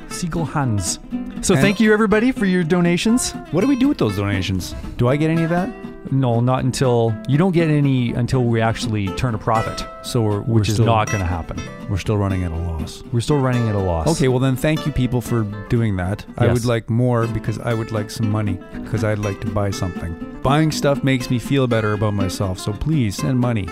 [0.08, 0.98] Siegel Hans.
[1.42, 3.32] So And- thank you everybody for your donations.
[3.52, 4.74] What do we do with those donations?
[4.96, 5.68] Do I get any of that?
[6.10, 10.40] No, not until you don't get any until we actually turn a profit, So we're,
[10.40, 11.60] we're which is still, not going to happen.
[11.88, 13.02] We're still running at a loss.
[13.12, 14.08] We're still running at a loss.
[14.08, 16.24] Okay, well then, thank you people for doing that.
[16.36, 19.70] I would like more because I would like some money because I'd like to buy
[19.70, 20.40] something.
[20.42, 23.68] Buying stuff makes me feel better about myself, so please send money.